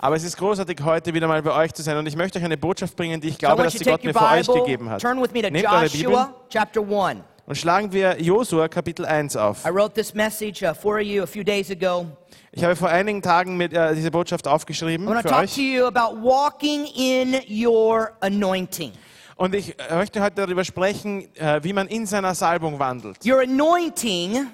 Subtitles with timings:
[0.00, 1.96] Aber es ist großartig, heute wieder mal bei euch zu sein.
[1.96, 4.24] Und ich möchte euch eine Botschaft bringen, die ich glaube, dass sie Gott mir für
[4.24, 5.00] euch gegeben hat.
[5.02, 7.20] turn with me to Nehmt Joshua chapter 1.
[7.46, 9.64] und schlagen wir Josua Kapitel 1 auf.
[9.66, 12.06] I wrote this message uh, for you a few days ago.
[12.52, 15.54] Ich habe vor einigen Tagen mit, äh, diese Botschaft aufgeschrieben für talk euch.
[15.56, 18.92] to you about walking in your anointing.
[19.34, 23.18] Und ich möchte heute darüber sprechen, äh, wie man in seiner Salbung wandelt.
[23.26, 24.46] Your anointing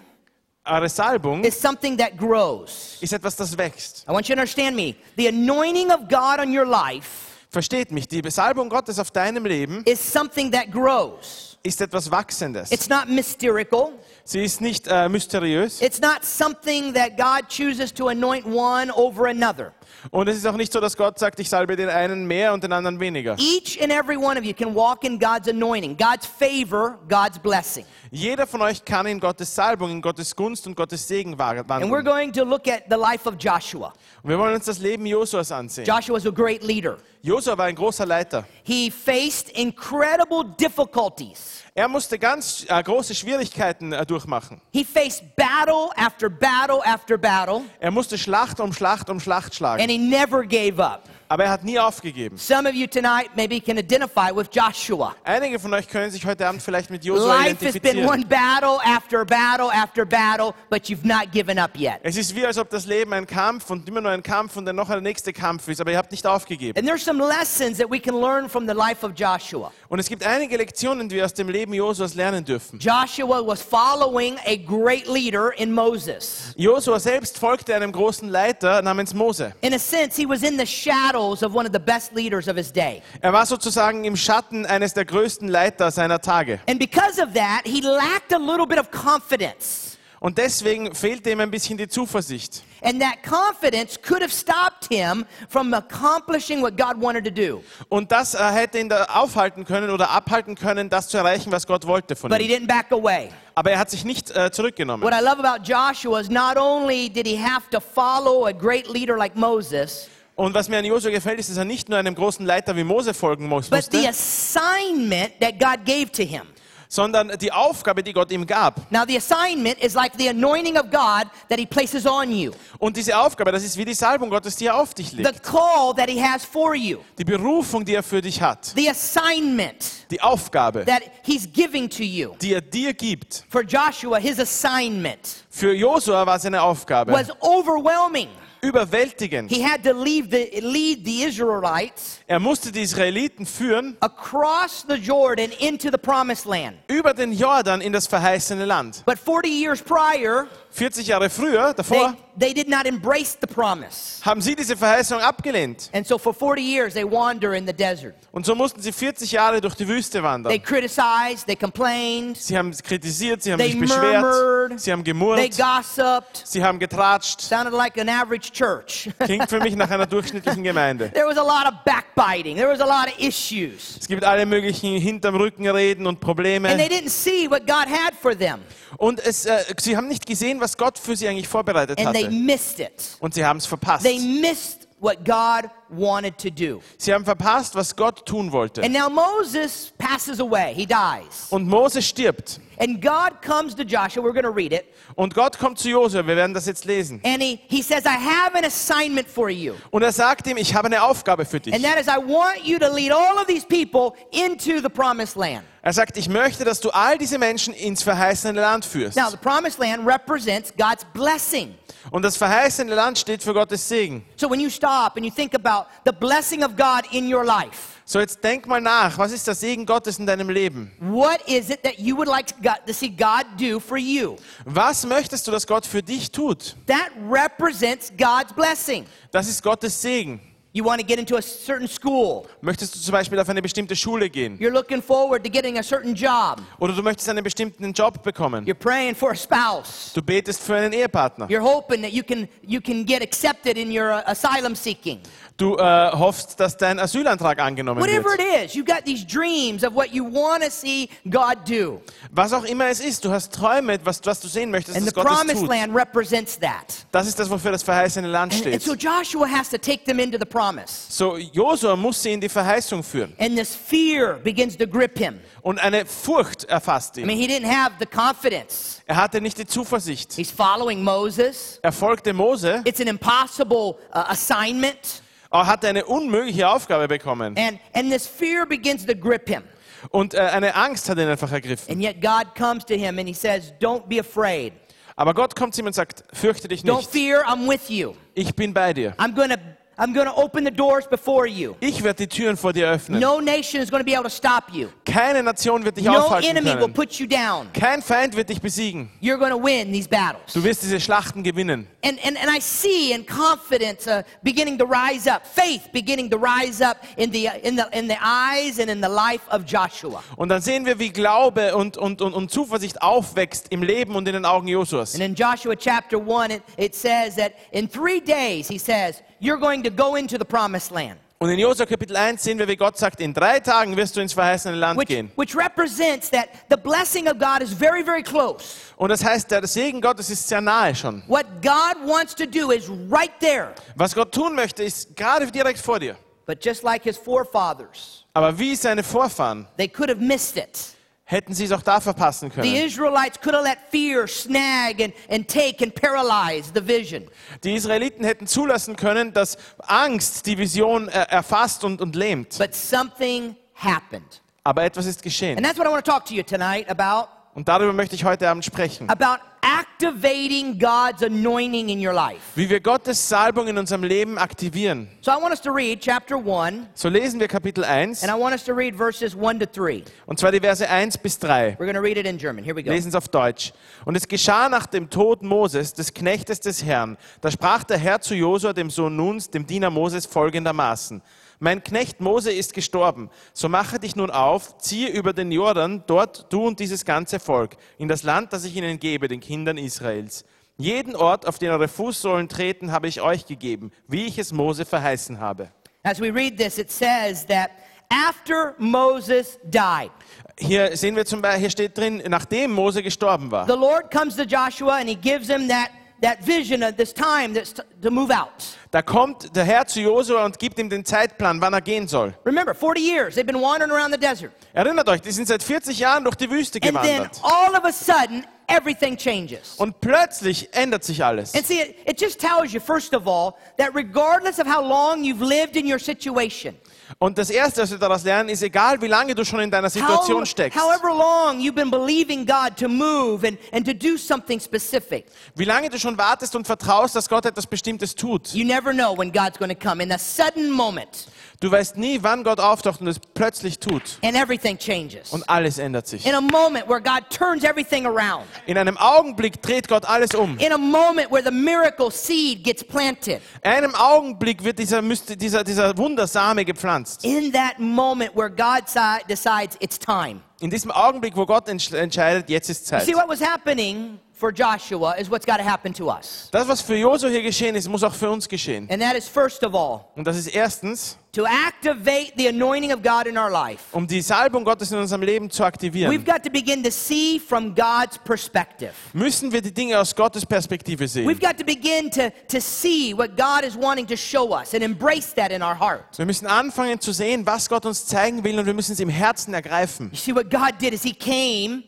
[0.66, 2.96] Eure Salbung is something that grows.
[3.00, 4.04] ist etwas, das wächst.
[4.08, 4.94] I want you to understand me.
[5.16, 9.82] The anointing of God on your life Versteht mich, die Salbung Gottes auf deinem Leben
[9.84, 11.56] is something that grows.
[11.62, 12.72] ist etwas Wachsendes.
[12.72, 13.92] It's not mystical.
[14.24, 19.26] Sie ist nicht äh, mysteriös It's not something that God chooses to anoint one over
[19.26, 19.72] another.
[20.10, 22.62] Und es ist auch nicht so, dass Gott sagt, ich salbe den einen mehr und
[22.64, 23.36] den anderen weniger.
[23.38, 27.84] Each and every one of you can walk in God's anointing, God's favor, God's blessing.
[28.10, 31.60] Jeder von euch kann in Gottes Salbung, in Gottes Gunst und Gottes Segen wa- And
[31.66, 32.04] we're wandeln.
[32.04, 33.92] going to look at the life of Joshua.
[34.22, 35.84] Und wir wollen uns das Leben Josuas ansehen.
[35.84, 36.96] Joshua is a great leader.
[37.22, 38.44] Josua war ein großer Leiter.
[38.62, 41.62] He faced incredible difficulties.
[41.74, 44.60] Er musste ganz äh, große Schwierigkeiten äh, durchmachen.
[44.72, 49.80] He faced battle after battle after battle, Er musste Schlacht um Schlacht um Schlacht schlagen.
[49.84, 51.10] And he never gave up.
[51.28, 52.36] Aber er hat nie aufgegeben.
[52.36, 55.14] Some of you tonight maybe can identify with Joshua.
[55.24, 58.08] Einige von euch können sich heute Abend vielleicht mit Josua Life has been identifizieren.
[58.08, 62.00] one battle after battle after battle, but you've not given up yet.
[62.02, 64.66] Es ist wie, als ob das Leben ein Kampf und immer nur ein Kampf und
[64.66, 66.78] dann noch ein nächster Kampf ist, aber ihr habt nicht aufgegeben.
[66.78, 69.72] And there's some lessons that we can learn from the life of Joshua.
[69.88, 72.78] Und es gibt einige Lektionen, die wir aus dem Leben Josuas lernen dürfen.
[72.78, 76.52] Joshua was following a great leader in Moses.
[76.56, 79.54] Josua selbst folgte einem großen Leiter namens Mose.
[79.60, 80.66] In a sense, he was in the
[81.14, 83.02] shadows of one of the best leaders of his day.
[83.20, 86.60] Er war sozusagen im Schatten eines der größten Leiter seiner Tage.
[86.68, 89.92] And because of that, he lacked a little bit of confidence.
[90.20, 92.62] Und deswegen fehlte ihm ein bisschen die Zuversicht.
[92.82, 97.62] And that confidence could have stopped him from accomplishing what God wanted to do.
[97.90, 101.66] Und das äh, hätte ihn da aufhalten können oder abhalten können, das zu erreichen, was
[101.66, 102.62] Gott wollte von But he ihm.
[102.62, 103.28] didn't back away.
[103.54, 105.04] Aber er hat sich nicht äh, zurückgenommen.
[105.04, 108.88] What I love about Joshua is not only did he have to follow a great
[108.88, 112.14] leader like Moses, Und was mir an Josua gefällt, ist, dass er nicht nur einem
[112.14, 116.42] großen Leiter wie Mose folgen muss- but the musste, assignment that God gave to him.
[116.88, 118.90] sondern die Aufgabe, die Gott ihm gab.
[118.92, 122.96] Now, the assignment is like the anointing of God that he places on you, Und
[122.96, 125.42] diese Aufgabe, das ist wie die Salbung Gottes, die er auf dich the legt.
[125.42, 128.66] call that he has for you, Die Berufung, die er für dich hat.
[128.76, 132.34] the assignment Die Aufgabe, that he's giving to you.
[132.40, 133.44] die er dir gibt.
[133.48, 135.20] For Joshua, his assignment
[135.50, 138.28] Für Josua war seine Aufgabe was overwhelming.
[138.64, 139.50] Überwältigend.
[139.50, 144.94] He had to leave the, lead the Israelites Er musste die Israeliten führen across the
[144.94, 146.76] Jordan into the promised land.
[146.88, 149.02] über den Jordan in das verheißene Land.
[149.06, 154.20] But 40 years prior, 40 Jahre früher, they, davor, they did not embrace the promise.
[154.24, 155.88] haben sie diese Verheißung abgelehnt.
[155.92, 158.14] And so for 40 years, they wander in the desert.
[158.32, 160.62] Und so mussten sie 40 Jahre durch die Wüste They wandern.
[160.62, 164.80] criticized, they complained, Sie haben kritisiert, sie haben They sich beschwert, murmured.
[164.80, 166.42] sie haben they gemurrt, gossiped.
[166.44, 167.40] sie haben getratscht.
[167.40, 169.08] Sounded like an average church.
[169.20, 171.10] Klingt für mich nach einer durchschnittlichen Gemeinde.
[171.14, 173.96] there was a lot of backbiting, there was a lot of issues.
[174.00, 176.76] Es gibt alle möglichen hinterm Rücken reden und And Probleme.
[176.76, 178.58] they didn't see what God had for them,
[178.96, 182.24] Und es, äh, sie haben nicht gesehen, was Gott für sie eigentlich vorbereitet and they
[182.24, 182.34] hatte.
[182.34, 183.16] missed it.
[183.20, 184.02] Und sie haben es verpasst.
[184.04, 186.80] They missed what God wanted to do.
[186.96, 188.82] Sie haben verpasst, was Gott tun wollte.
[188.82, 191.48] And now Moses passes away, he dies.
[191.50, 192.58] Und Mose stirbt.
[192.78, 196.26] And God comes to Joshua, we're going to read it, Und Gott kommt zu Josua,
[196.26, 197.20] wir werden das jetzt lesen.
[197.22, 199.74] and he, he says, I have an assignment for you.
[199.90, 201.74] Und er sagt ihm, ich habe eine Aufgabe für dich.
[201.74, 205.36] And that is, I want you to lead all of these people into the promised
[205.36, 205.64] land.
[205.86, 209.18] Er sagt, ich möchte, dass du all diese Menschen ins verheißene Land führst.
[209.18, 211.74] Now, the promised land represents God's blessing.
[212.10, 214.24] Und das verheißene Land steht für Gottes Segen.
[214.36, 218.00] So when you stop and you think about the blessing of God in your life,
[218.06, 220.90] So, jetzt denk mal nach, was ist der Segen Gottes in deinem Leben?
[221.00, 224.36] what is it that you would like to, God, to see God do for you?
[224.64, 226.76] Was möchtest du, dass Gott für dich tut?
[226.86, 229.04] That represents God's blessing.
[229.32, 230.40] Das ist Gottes Segen.
[230.76, 232.46] You want to get into a certain school.
[232.60, 234.58] Möchtest du zum Beispiel auf eine bestimmte Schule gehen?
[234.58, 236.60] You're looking forward to getting a certain job.
[236.80, 238.64] Oder du möchtest einen bestimmten Job bekommen?
[238.64, 240.10] You're praying for a spouse.
[240.14, 241.46] Du betest für einen Ehepartner.
[241.46, 245.20] You're hoping that you can, you can get accepted in your uh, asylum seeking.
[245.56, 248.40] Du äh, hoffst, dass dein Asylantrag angenommen Whatever wird.
[248.40, 252.00] it is, you've got these dreams of what you want to see God do.
[252.32, 255.12] Was auch immer es ist, du hast Träume, was, was du sehen möchtest, And the
[255.12, 257.06] dass Gott es promised land represents that.
[257.12, 260.18] Das ist das, wofür das verheißene Land And, and so Joshua has to take them
[260.18, 261.06] into the promised promise.
[261.08, 263.34] So, Josua muss sie in die Verheißung führen.
[263.38, 265.40] And this fear begins to grip him.
[265.62, 267.26] Und eine Furcht erfasst I ihn.
[267.26, 269.02] mean, he didn't have the confidence.
[269.06, 270.32] Er hatte nicht die Zuversicht.
[270.34, 271.78] He's following Moses.
[271.82, 275.22] Er folgte Mose, It's an impossible uh, assignment.
[275.50, 277.56] er hatte eine unmögliche Aufgabe bekommen.
[277.56, 279.62] And, and this fear begins to grip him.
[280.10, 281.90] Und äh, eine Angst hat ihn einfach ergriffen.
[281.90, 284.72] And yet God comes to him and he says, Don't be afraid.
[285.16, 287.10] Aber Gott kommt zu ihm und sagt, fürchte dich Don't nicht.
[287.10, 288.14] fear, I'm with you.
[288.34, 289.14] Ich bin bei dir.
[289.16, 289.56] I'm going to
[289.96, 291.76] I'm going to open the doors before you.
[291.80, 293.20] Ich werde die Türen vor dir öffnen.
[293.20, 294.88] No nation is going to be able to stop you.
[295.04, 297.72] Keine Nation wird dich No aufhalten enemy will put you down.
[297.72, 299.08] Kein Feind wird dich besiegen.
[299.20, 300.52] You're going to win these battles.
[300.52, 301.86] Du wirst diese Schlachten gewinnen.
[302.02, 306.36] And, and, and I see in confidence uh, beginning to rise up, faith beginning to
[306.36, 310.22] rise up in the, in, the, in the eyes and in the life of Joshua.
[310.36, 314.26] Und dann sehen wir, wie Glaube und, und, und, und Zuversicht aufwächst im Leben und
[314.26, 315.14] in den Augen Josuas.
[315.14, 319.58] And in Joshua chapter 1, it, it says that in three days, he says, you're
[319.60, 321.18] going to go into the promised land.
[321.40, 324.20] Und in Josua Kapitel 1 sehen wir, wie Gott sagt, in drei Tagen wirst du
[324.20, 325.30] ins verheißene Land Which, gehen.
[325.36, 328.64] which represents that the blessing of God is very, very close.
[328.96, 331.22] Und das heißt, der Segen Gottes ist sehr nahe schon.
[331.26, 333.74] What God wants to do is right there.
[333.96, 336.16] Was Gott tun möchte, ist gerade direkt vor dir.
[336.46, 340.93] But just like his forefathers, Aber wie seine Vorfahren they could have missed it.
[341.24, 342.74] Hätten sie es auch da verpassen The können.
[342.74, 347.24] Israelites could have let fear snag and, and take and paralyze the vision.
[347.62, 352.58] Die Israeliten hätten zulassen können, dass Angst die Vision äh, erfasst und, und lähmt.
[352.58, 354.42] But something happened.
[354.64, 355.62] Aber etwas ist And geschehen.
[355.62, 357.28] that's what I want to talk to you tonight about.
[357.54, 359.08] Und darüber möchte ich heute Abend sprechen.
[359.08, 362.40] About activating God's anointing in your life.
[362.56, 365.08] Wie wir Gottes Salbung in unserem Leben aktivieren.
[365.20, 368.38] So I want us to read chapter 1, So lesen wir Kapitel 1, and I
[368.38, 370.02] want us to read verses 1 to 3.
[370.26, 371.76] und zwar die Verse 1 bis 3.
[371.78, 372.64] We're going to read it in German.
[372.64, 372.90] Here we go.
[372.90, 373.72] Lesen es auf Deutsch.
[374.04, 377.16] Und es geschah nach dem Tod Moses, des Knechtes des Herrn.
[377.40, 381.22] Da sprach der Herr zu Josua, dem Sohn Nuns, dem Diener Moses, folgendermaßen.
[381.60, 383.30] Mein Knecht Mose ist gestorben.
[383.52, 387.76] So mache dich nun auf, ziehe über den Jordan, dort du und dieses ganze Volk,
[387.98, 390.44] in das Land, das ich ihnen gebe, den Kindern Israels.
[390.76, 394.84] Jeden Ort, auf den eure Fußsohlen treten, habe ich euch gegeben, wie ich es Mose
[394.84, 395.68] verheißen habe.
[396.02, 397.70] As we read this, it says that
[398.10, 400.10] after Moses died,
[400.58, 403.66] Hier sehen wir zum Beispiel, hier steht drin, nachdem Mose gestorben war.
[403.66, 405.90] the Lord comes to Joshua and he gives him that,
[406.24, 408.64] that vision of this time that's to move out.
[408.90, 412.32] Da kommt der Herr zu Josua und gibt ihm den Zeitplan, wann er gehen soll.
[412.44, 414.52] Remember, 40 years, they've been wandering around the desert.
[414.72, 417.40] Erinnert euch, die sind seit 40 Jahren durch die Wüste And then gewandert.
[417.42, 419.74] all of a sudden, everything changes.
[419.78, 421.54] Und plötzlich ändert sich alles.
[421.54, 425.24] And see, it, it just tells you, first of all, that regardless of how long
[425.24, 426.74] you've lived in your situation,
[427.18, 429.88] Und das Erste, was wir daraus lernen, ist, egal wie lange du schon in deiner
[429.88, 434.16] how, Situation steckst, however long you've been believing God to move and, and to do
[434.16, 438.54] something specific, wie lange du schon wartest und vertraust, dass Gott etwas Bestimmtes tut.
[438.54, 441.26] you never know when God's going to come in a sudden moment
[441.60, 444.02] Du weißt nie, wann Gott auftaucht und es plötzlich tut.
[444.22, 445.30] and everything changes.
[445.32, 446.26] Und alles ändert sich.
[446.26, 448.44] In a moment where God turns everything around.
[448.66, 450.58] In einem Augenblick dreht Gott alles um.
[450.58, 453.40] In a moment where the miracle seed gets planted.
[453.62, 457.24] In einem Augenblick wird dieser, dieser, dieser Wundersame gepflanzt.
[457.24, 458.82] In that moment where God
[459.28, 460.40] decides it's time.
[460.60, 463.04] In diesem Augenblick, wo Gott entsch- entscheidet, jetzt ist You Zeit.
[463.06, 466.50] see, what was happening for Joshua is what's got to happen to us.
[466.52, 468.86] Das, was für Josua hier geschehen ist, muss auch für uns geschehen.
[468.90, 473.02] And that is, first of all, Und das ist erstens, to activate the anointing of
[473.02, 473.84] God in our life.
[473.92, 477.38] um die Salbung Gottes in unserem Leben zu We've aktivieren, got to begin to see
[477.40, 478.92] from God's perspective.
[479.14, 481.38] müssen wir die Dinge aus Gottes Perspektive We've sehen.
[481.40, 485.32] got to begin to, to see what God is wanting to show us and embrace
[485.34, 486.18] that in our heart.
[486.18, 489.08] Wir müssen anfangen zu sehen, was Gott uns zeigen will und wir müssen es im
[489.08, 490.10] Herzen ergreifen.
[490.12, 491.84] You see, what God did is He came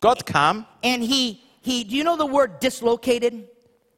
[0.00, 3.48] Gott kam and He, he do you know the word dislocated?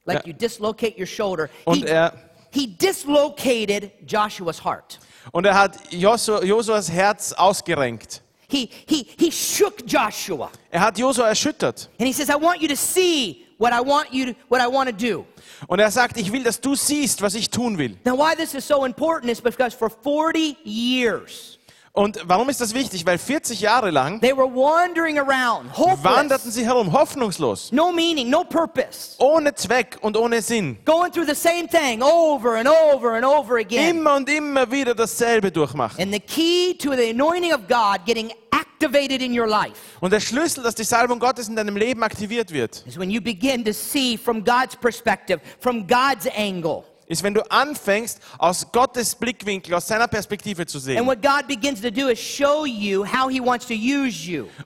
[0.06, 1.50] Like you dislocate your shoulder.
[1.66, 2.12] und He, er,
[2.50, 4.98] he dislocated Joshua's heart.
[5.32, 8.22] und er hat Josua, Josuas Herz ausgerenkt.
[8.48, 10.50] He, he, he shook Joshua.
[10.70, 11.88] Er hat Josua erschüttert.
[11.98, 14.68] And he says, I want you to see what I want you to, what I
[14.68, 15.26] want to do.
[15.68, 17.96] Und er sagt, ich will, dass du siehst, was ich tun will.
[18.04, 21.58] Now, why this is so important is because for 40 years,
[21.96, 23.06] Und warum ist das wichtig?
[23.06, 25.70] Weil 40 Jahre lang they were wandering around,
[26.02, 30.76] wanderten hopeless, sie herum, hoffnungslos, no meaning, no purpose, ohne Zweck und ohne Sinn.
[30.84, 33.96] going through the same thing over and over and over again.
[33.96, 35.98] Immer und immer wieder dasselbe durchmachen.
[35.98, 40.20] And the key to the anointing of God getting activated in your life Und der
[40.20, 43.72] Schlüssel, dass die Salbung Gottes in deinem Leben aktiviert wird, is when you begin to
[43.72, 46.84] see from God's perspective, from God's angle.
[47.06, 51.06] Ist, wenn du anfängst, aus Gottes Blickwinkel, aus seiner Perspektive zu sehen.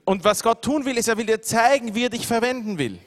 [0.05, 2.99] Und was Gott tun will, ist, er will dir zeigen, wie er dich verwenden will.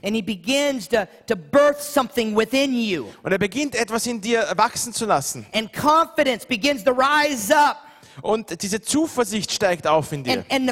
[3.22, 5.46] Und er beginnt etwas in dir wachsen zu lassen.
[5.52, 7.78] And confidence begins to rise up.
[8.22, 10.44] Und diese Zuversicht steigt auf in dir.
[10.48, 10.70] And, and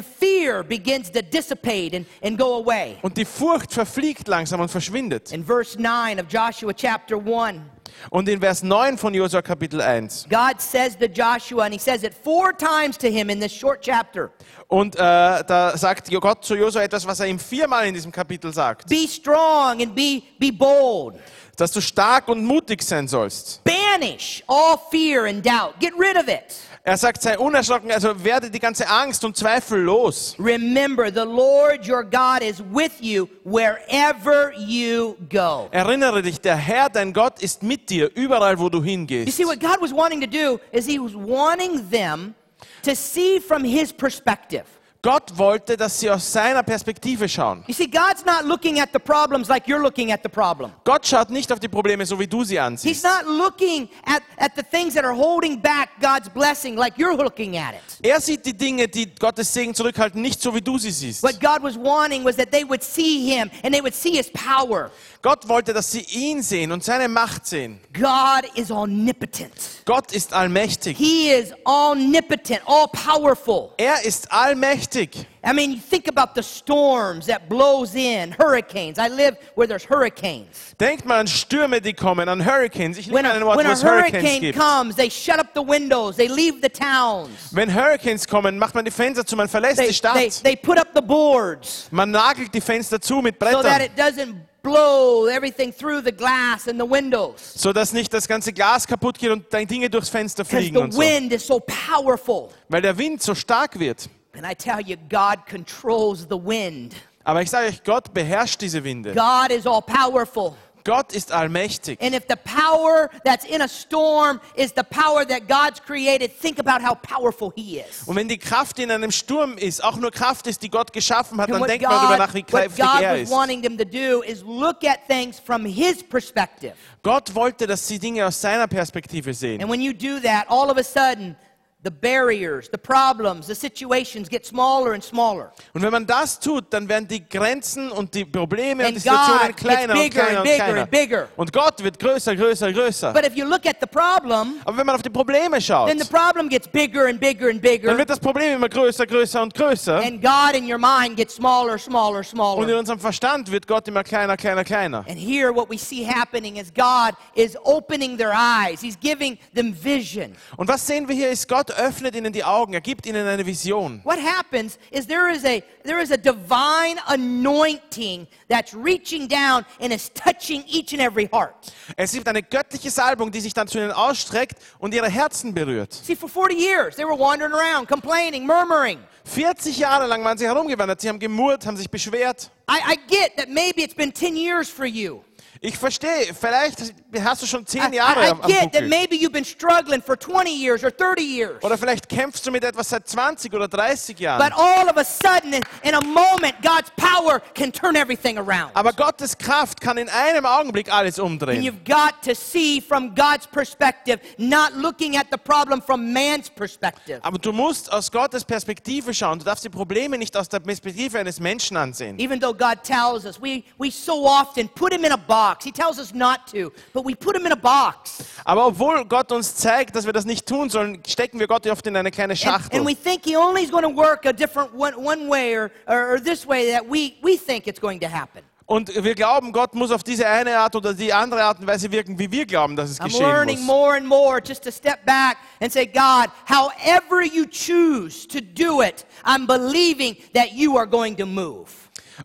[2.21, 2.97] and.
[3.01, 5.31] Und die Furcht verfliegt langsam und verschwindet.
[5.31, 7.59] In verse 9 of Joshua chapter 1,
[8.09, 10.27] Und in Vers 9 von Josua Kapitel 1.
[10.29, 13.81] God says to Joshua, and He says it four times to him in this short
[13.81, 14.31] chapter
[14.67, 18.53] Und äh, da sagt Gott zu Josua etwas, was er ihm viermal in diesem Kapitel
[18.53, 18.89] sagt.
[18.89, 21.15] Be strong and be, be bold.
[21.57, 23.61] Dass du stark und mutig sein sollst.
[23.63, 25.79] Banish all fear and doubt.
[25.79, 26.55] Get rid of it.
[26.85, 30.35] Er sagt, sei unerschrocken, also werde die ganze Angst und Zweifel los.
[30.37, 35.69] Remember, the Lord your God is with you wherever you go.
[35.71, 39.59] Erinnere dich, der Herr, dein Gott, ist mit dir, überall wo du You see, what
[39.59, 42.35] God was wanting to do is He was wanting them
[42.83, 44.65] to see from His perspective.
[45.05, 47.65] Gott wollte, dass sie aus seiner Perspektive schauen.
[47.67, 50.71] You see, God's not looking at the problems like you're looking at the problem.
[50.85, 53.03] Gott schaut nicht auf die Probleme, so wie du sie He's ansiehst.
[53.03, 57.57] not looking at, at the things that are holding back God's blessing like you're looking
[57.57, 57.81] at it.
[58.01, 61.21] Er sieht die Dinge, die Gottes Segen zurückhalten, nicht so wie du sie siehst.
[61.21, 64.31] What God was wanting was that they would see Him and they would see His
[64.31, 64.89] power.
[65.23, 67.79] Gott wollte, dass sie ihn sehen und seine Macht sehen.
[67.93, 69.53] God is omnipotent.
[69.85, 70.97] Gott ist allmächtig.
[70.97, 73.71] He is omnipotent, all powerful.
[73.77, 75.25] Er ist allmächtig.
[75.45, 78.97] I mean, think about the storms that blows in, hurricanes.
[78.97, 80.75] I live where there's hurricanes.
[80.77, 82.97] Denkt mal an Stürme, die kommen, an Hurricanes.
[82.97, 84.59] Ich When an a, einen Ort, when wo a es Hurricanes hurricane gibt.
[84.59, 87.29] comes, they shut up the windows, they leave the towns.
[87.51, 90.15] Wenn Hurricanes kommen, macht man die Fenster zu, man verlässt They, die Stadt.
[90.15, 93.81] they, they put up the boards Man nagelt die Fenster zu mit so that Brettern,
[93.81, 97.53] it doesn't blow everything through the glass and the windows.
[97.55, 100.93] sodass nicht das ganze Glas kaputt geht und dann Dinge durchs Fenster fliegen the und
[100.93, 100.99] so.
[100.99, 102.49] wind is so powerful.
[102.69, 104.09] Weil der Wind so stark wird.
[104.35, 106.95] And I tell you, God controls the wind.
[107.23, 109.13] Aber ich sage euch, Gott beherrscht diese Winde.
[109.13, 110.55] God is all powerful.
[110.83, 112.01] Gott ist allmächtig.
[112.01, 116.59] And if the power that's in a storm is the power that God's created, think
[116.59, 118.03] about how powerful He is.
[118.05, 121.39] Und wenn die Kraft, in einem Sturm ist, auch nur Kraft ist, die Gott geschaffen
[121.39, 123.31] hat, And dann denkt mal darüber God, nach, wie what kräftig God er was ist.
[123.31, 126.73] wanting them to do is look at things from His perspective.
[127.01, 129.61] Gott wollte, dass sie Dinge aus seiner Perspektive sehen.
[129.61, 131.35] And when you do that, all of a sudden,
[131.83, 135.51] the barriers, the problems, the situations get smaller and smaller.
[135.73, 138.99] Und wenn man das tut, dann werden die Grenzen und die Probleme und And die
[139.01, 140.81] Situationen God kleiner und bigger kleiner and und bigger kleiner.
[140.81, 141.27] and bigger.
[141.35, 143.13] Und Gott wird größer, größer, größer.
[143.13, 145.99] But if you look at the problem, Aber wenn man auf die Probleme schaut, then
[145.99, 147.97] the problem gets bigger and bigger and dann bigger.
[147.97, 149.97] wird das Problem immer größer, größer und größer.
[149.99, 152.59] And God in your mind gets smaller, smaller, smaller.
[152.59, 155.05] Und in unserem Verstand wird Gott immer kleiner, kleiner, kleiner.
[155.09, 158.81] And here, what we see happening is God is opening their eyes.
[158.81, 160.33] He's giving them vision.
[160.55, 163.45] Und was sehen wir hier ist, Gott öffnet ihnen die Augen, er gibt ihnen eine
[163.45, 164.01] Vision.
[164.03, 169.93] What happens is there is a there is a divine anointing that's reaching down and
[169.93, 171.71] is touching each and every heart.
[171.97, 175.93] Es gibt eine göttliche Salbung, die sich dann zu ihnen ausstreckt und ihre Herzen berührt.
[175.93, 178.99] See, for 40 years they were wandering around, complaining, murmuring.
[179.25, 182.51] 40 Jahre lang waren sie herumgewandert, sie haben gemurrt, haben sich beschwert.
[182.69, 185.23] I, I get that maybe it's been 10 years for you.
[185.65, 186.77] Ich verstehe, vielleicht
[187.23, 188.89] hast du schon 10 Jahre I, am, I am get that Buckel.
[188.89, 191.63] maybe you've been struggling for 20 years or 30 years.
[191.63, 194.51] Oder vielleicht kämpfst du mit etwas seit 20 oder 30 But Jahren.
[194.51, 198.71] all of a sudden, in, in a moment, God's power can turn everything around.
[198.75, 201.63] Aber Gottes Kraft kann in einem Augenblick alles And umdrehen.
[201.63, 207.19] you've got to see from God's perspective, not looking at the problem from man's perspective.
[207.23, 209.39] Aber du musst aus Gottes Perspektive schauen.
[209.39, 212.19] Du darfst die Probleme nicht aus der Perspektive eines Menschen ansehen.
[212.19, 215.52] Even though God tells us, we, we so often put him in a box.
[215.61, 218.23] He tells us not to, but we put him in a box.
[218.45, 221.85] Aber obwohl Gott uns zeigt, dass wir das nicht tun sollen, stecken wir Gott oft
[221.85, 222.79] in eine kleine Schachtel.
[222.79, 225.69] and we think he only is going to work a different one, one way or,
[225.87, 228.41] or, or this way that we, we think it's going to happen.
[228.65, 231.91] Und wir glauben, Gott muss auf diese eine Art oder die andere Art und Weise
[231.91, 233.67] wirken, wie wir glauben, dass es I'm geschehen learning muss.
[233.67, 238.81] more and more just to step back and say, God, however you choose to do
[238.81, 241.67] it, I'm believing that you are going to move.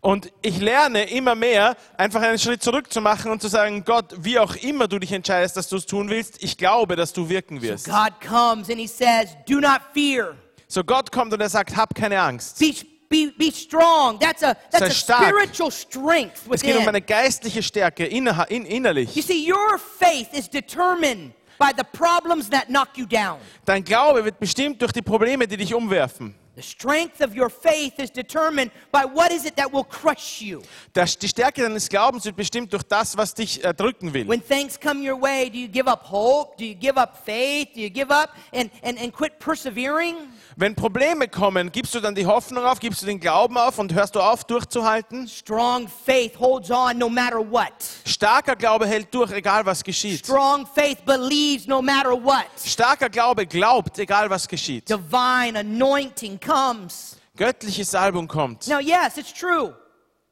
[0.01, 4.15] Und ich lerne immer mehr, einfach einen Schritt zurück zu machen und zu sagen, Gott,
[4.19, 7.29] wie auch immer du dich entscheidest, dass du es tun willst, ich glaube, dass du
[7.29, 7.87] wirken wirst.
[7.87, 10.35] God comes and he says, Do not fear.
[10.67, 12.59] So Gott kommt und er sagt, hab keine Angst.
[12.59, 12.75] Be,
[13.09, 14.19] be, be strong.
[14.21, 15.25] That's a, that's Sei a stark.
[15.29, 16.89] spiritual strength Es geht um within.
[16.91, 19.11] eine geistliche Stärke innerha- in, You innerlich.
[19.25, 23.39] see, your faith is determined by the problems that knock you down.
[23.65, 26.35] Dein Glaube wird bestimmt durch die Probleme, die dich umwerfen.
[26.59, 30.63] The strength of your faith is determined by what is it that will crush you.
[30.93, 34.27] Das, die Stärke deines Glaubens wird bestimmt durch das, was dich erdrücken will.
[34.27, 36.57] When things come your way, do you give up hope?
[36.57, 37.75] Do you give up faith?
[37.77, 40.17] Do you give up and, and, and quit persevering?
[40.61, 43.95] Wenn Probleme kommen, gibst du dann die Hoffnung auf, gibst du den Glauben auf und
[43.95, 45.29] hörst du auf durchzuhalten?
[45.29, 47.73] Strong faith holds on no matter what.
[48.05, 50.19] Starker Glaube hält durch, egal was geschieht.
[50.19, 52.49] Strong faith believes no matter what.
[52.65, 54.91] Starker Glaube glaubt, egal was geschieht.
[54.91, 57.17] Divine anointing comes.
[57.37, 58.67] Göttliche Salbung kommt.
[58.67, 59.73] Now, yes, it's true.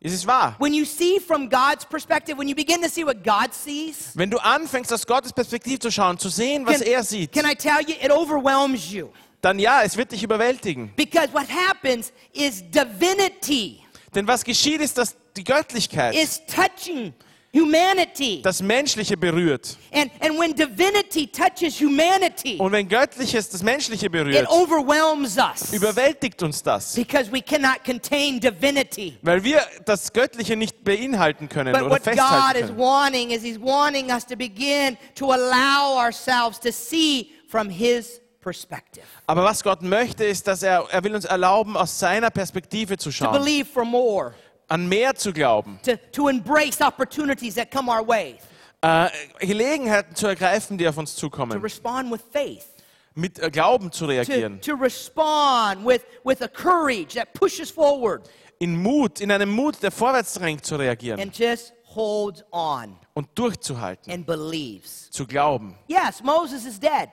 [0.01, 0.57] Es ist wahr.
[0.59, 4.31] When you see from God's perspective, when you begin to see what God sees, Wenn
[4.31, 7.55] du anfängst, aus Gottes Perspektive zu schauen, zu sehen, was can, er sieht, can I
[7.55, 9.11] tell you, it overwhelms you.
[9.41, 10.93] Dann ja, es wird dich überwältigen.
[10.97, 13.81] Because what happens is divinity
[14.15, 17.13] Denn was geschieht, ist, dass die Göttlichkeit is touching
[17.55, 18.41] humanity.
[18.43, 19.77] das Menschliche berührt.
[19.93, 25.73] And, and when divinity touches humanity, Und wenn Göttliches das Menschliche it berührt, overwhelms us
[25.73, 26.95] überwältigt uns das.
[26.95, 29.17] because we cannot contain divinity.
[29.23, 32.79] Weil wir das Göttliche nicht beinhalten können But oder what God festhalten is können.
[32.79, 39.05] wanting is He's wanting us to begin to allow ourselves to see from His perspective,
[39.27, 43.09] Aber was Gott möchte, ist, dass er, er will uns erlauben, aus seiner Perspektive zu
[43.09, 44.35] to schauen, believe for more,
[44.69, 48.37] an mehr zu glauben, to, to embrace opportunities that come our way,
[48.83, 49.09] äh,
[49.41, 52.67] Gelegenheiten zu ergreifen, die auf uns to zukommen, respond with faith.
[53.17, 58.31] mit äh, Glauben zu To, reagieren, to respond with, with a courage that pushes forward.
[58.61, 61.21] In Mut, in einem Mut, der vorwärts drängt, zu reagieren.
[61.21, 62.97] And just holds on.
[63.15, 65.11] Und durchzuhalten, and believes.
[65.11, 65.75] zu glauben.
[65.89, 67.09] Yes, Moses is dead.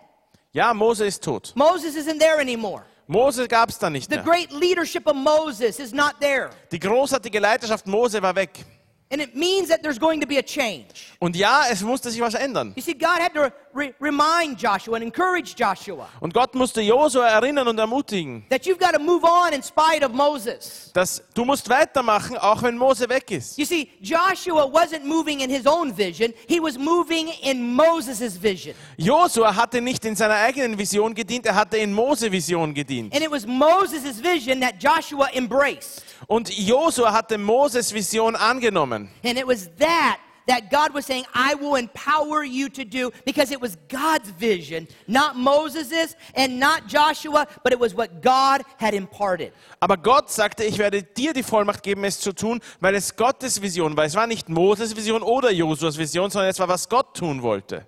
[0.53, 1.51] Ja, Mose ist tot.
[1.55, 2.83] Moses isn't there anymore.
[3.07, 4.23] Mose gab es da nicht The mehr.
[4.23, 6.51] great leadership of Moses is not there.
[6.71, 8.63] Die großartige Leiterschaft Mose war weg.
[9.11, 10.85] And it means that there's going to be a change.
[11.19, 12.73] Und ja, es musste sich was ändern.
[12.75, 17.27] You see, God had to re- remind Joshua and encourage Joshua Und Gott musste Josua
[17.27, 20.91] erinnern und ermutigen, that you've got to move on in spite of Moses.
[20.93, 23.57] dass du musst weitermachen, auch wenn Mose weg ist.
[23.57, 28.75] You see, Joshua wasn't moving in his own vision, he was moving in Moses' vision.
[28.97, 33.13] Josua hatte nicht in seiner eigenen Vision gedient, er hatte in Mose Vision gedient.
[33.13, 36.03] And it was Moses' vision that Joshua embraced.
[36.27, 39.09] Und Josua hatte Moses Vision angenommen.
[39.25, 43.51] And it was that that God was saying, I will empower you to do because
[43.51, 48.93] it was God's vision, not Moses's and not Joshua, but it was what God had
[48.93, 49.53] imparted.
[49.79, 53.61] Aber Gott sagte, ich werde dir die Vollmacht geben, es zu tun, weil es Gottes
[53.61, 54.05] Vision war.
[54.05, 57.85] Es war nicht Moses Vision oder Josuas Vision, sondern es war, was Gott tun wollte.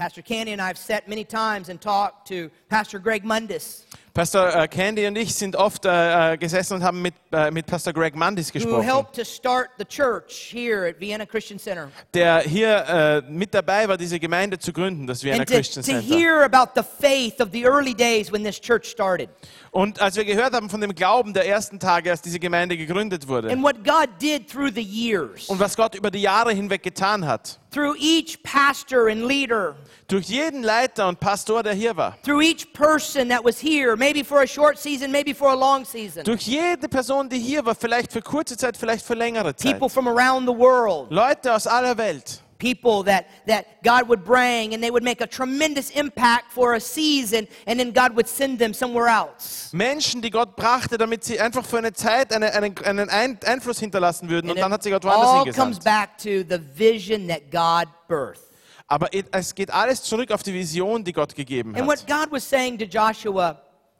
[0.00, 4.54] Pastor Candy and I have sat many times and talked to Pastor Greg Mundis, Pastor
[4.54, 7.92] äh, Candy und ich sind oft äh, äh, gesessen und haben mit, äh, mit Pastor
[7.92, 11.90] Greg Mandis who gesprochen, helped to start the church here at Vienna Christian Center.
[12.12, 15.84] der hier äh, mit dabei war, diese Gemeinde zu gründen, das Vienna And to, Christian
[15.84, 16.02] to Center.
[16.14, 19.28] hear about the faith of the early days when this church started.
[19.70, 23.28] Und als wir gehört haben von dem Glauben der ersten Tage, als diese Gemeinde gegründet
[23.28, 23.50] wurde.
[23.50, 27.26] And what God did through the years, und was Gott über die Jahre hinweg getan
[27.28, 29.74] hat, through each pastor and leader,
[30.08, 34.24] durch jeden Leiter und Pastor, der hier war, through each person that was here, maybe
[34.24, 37.74] for a short season, maybe for a long season, durch jede Person, die hier war,
[37.74, 39.72] vielleicht für kurze Zeit, vielleicht für längere Zeit.
[39.72, 44.74] people from around the world, Leute aus aller Welt, people that, that God would bring
[44.74, 48.60] and they would make a tremendous impact for a season and then God would send
[48.60, 49.70] them somewhere else.
[49.72, 54.28] Menschen, die Gott brachte, damit sie einfach für eine Zeit eine, einen, einen Einfluss hinterlassen
[54.28, 54.50] würden.
[54.50, 57.88] Und And dann hat sie Gott woanders all comes back to the vision that God
[58.06, 58.44] birthed.
[58.86, 61.80] Aber es geht alles zurück auf die Vision, die Gott gegeben hat.
[61.80, 62.04] And what.
[62.06, 63.56] God was saying to Joshua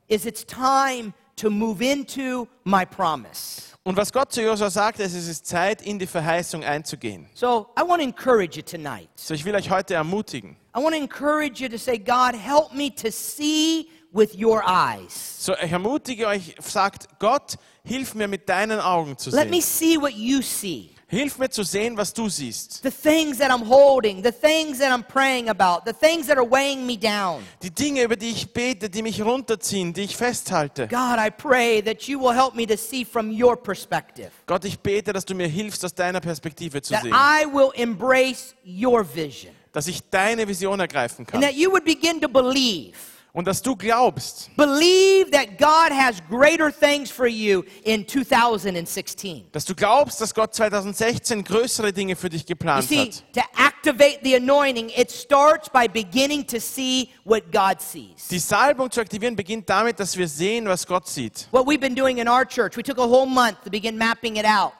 [0.08, 3.69] is it's time to move into my promise.
[3.82, 7.26] Und was Gott zu Josua sagte, ist, es ist Zeit, in die Verheißung einzugehen.
[7.32, 9.08] So I want to encourage you tonight.
[9.16, 10.56] So, ich will euch heute ermutigen.
[10.76, 15.14] I want to encourage you to say, God, help me to see with your eyes.
[15.38, 19.96] So, ich ermutige euch, sagt Gott, hilf mir mit deinen Augen zu Let me sehen.
[19.96, 20.90] see what you see.
[21.10, 22.82] Hilf mir zu sehen, was du siehst.
[22.84, 26.48] The things that I'm holding, the things that I'm praying about, the things that are
[26.48, 27.42] weighing me down.
[27.60, 30.86] Die Dinge, über die ich bete, die mich runterziehen, die ich festhalte.
[30.86, 34.30] God, I pray that you will help me to see from your perspective.
[34.46, 37.12] Gott, ich bete, dass du mir hilfst, aus deiner Perspektive zu That sehen.
[37.12, 39.52] I will embrace your vision.
[39.72, 41.40] Dass ich deine Vision ergreifen And kann.
[41.40, 42.94] that you would begin to believe.
[43.32, 49.44] Und dass du glaubst, Believe that God has greater things for you in 2016.
[49.52, 53.22] dass du glaubst, dass Gott 2016 größere Dinge für dich You geplant see, hat.
[53.32, 58.28] to activate the anointing, it starts by beginning to see what God sees.
[58.30, 61.46] Die Salbung zu aktivieren beginnt damit, dass wir sehen, was Gott sieht.
[61.52, 64.36] What we've been doing in our church, we took a whole month to begin mapping
[64.36, 64.72] it out.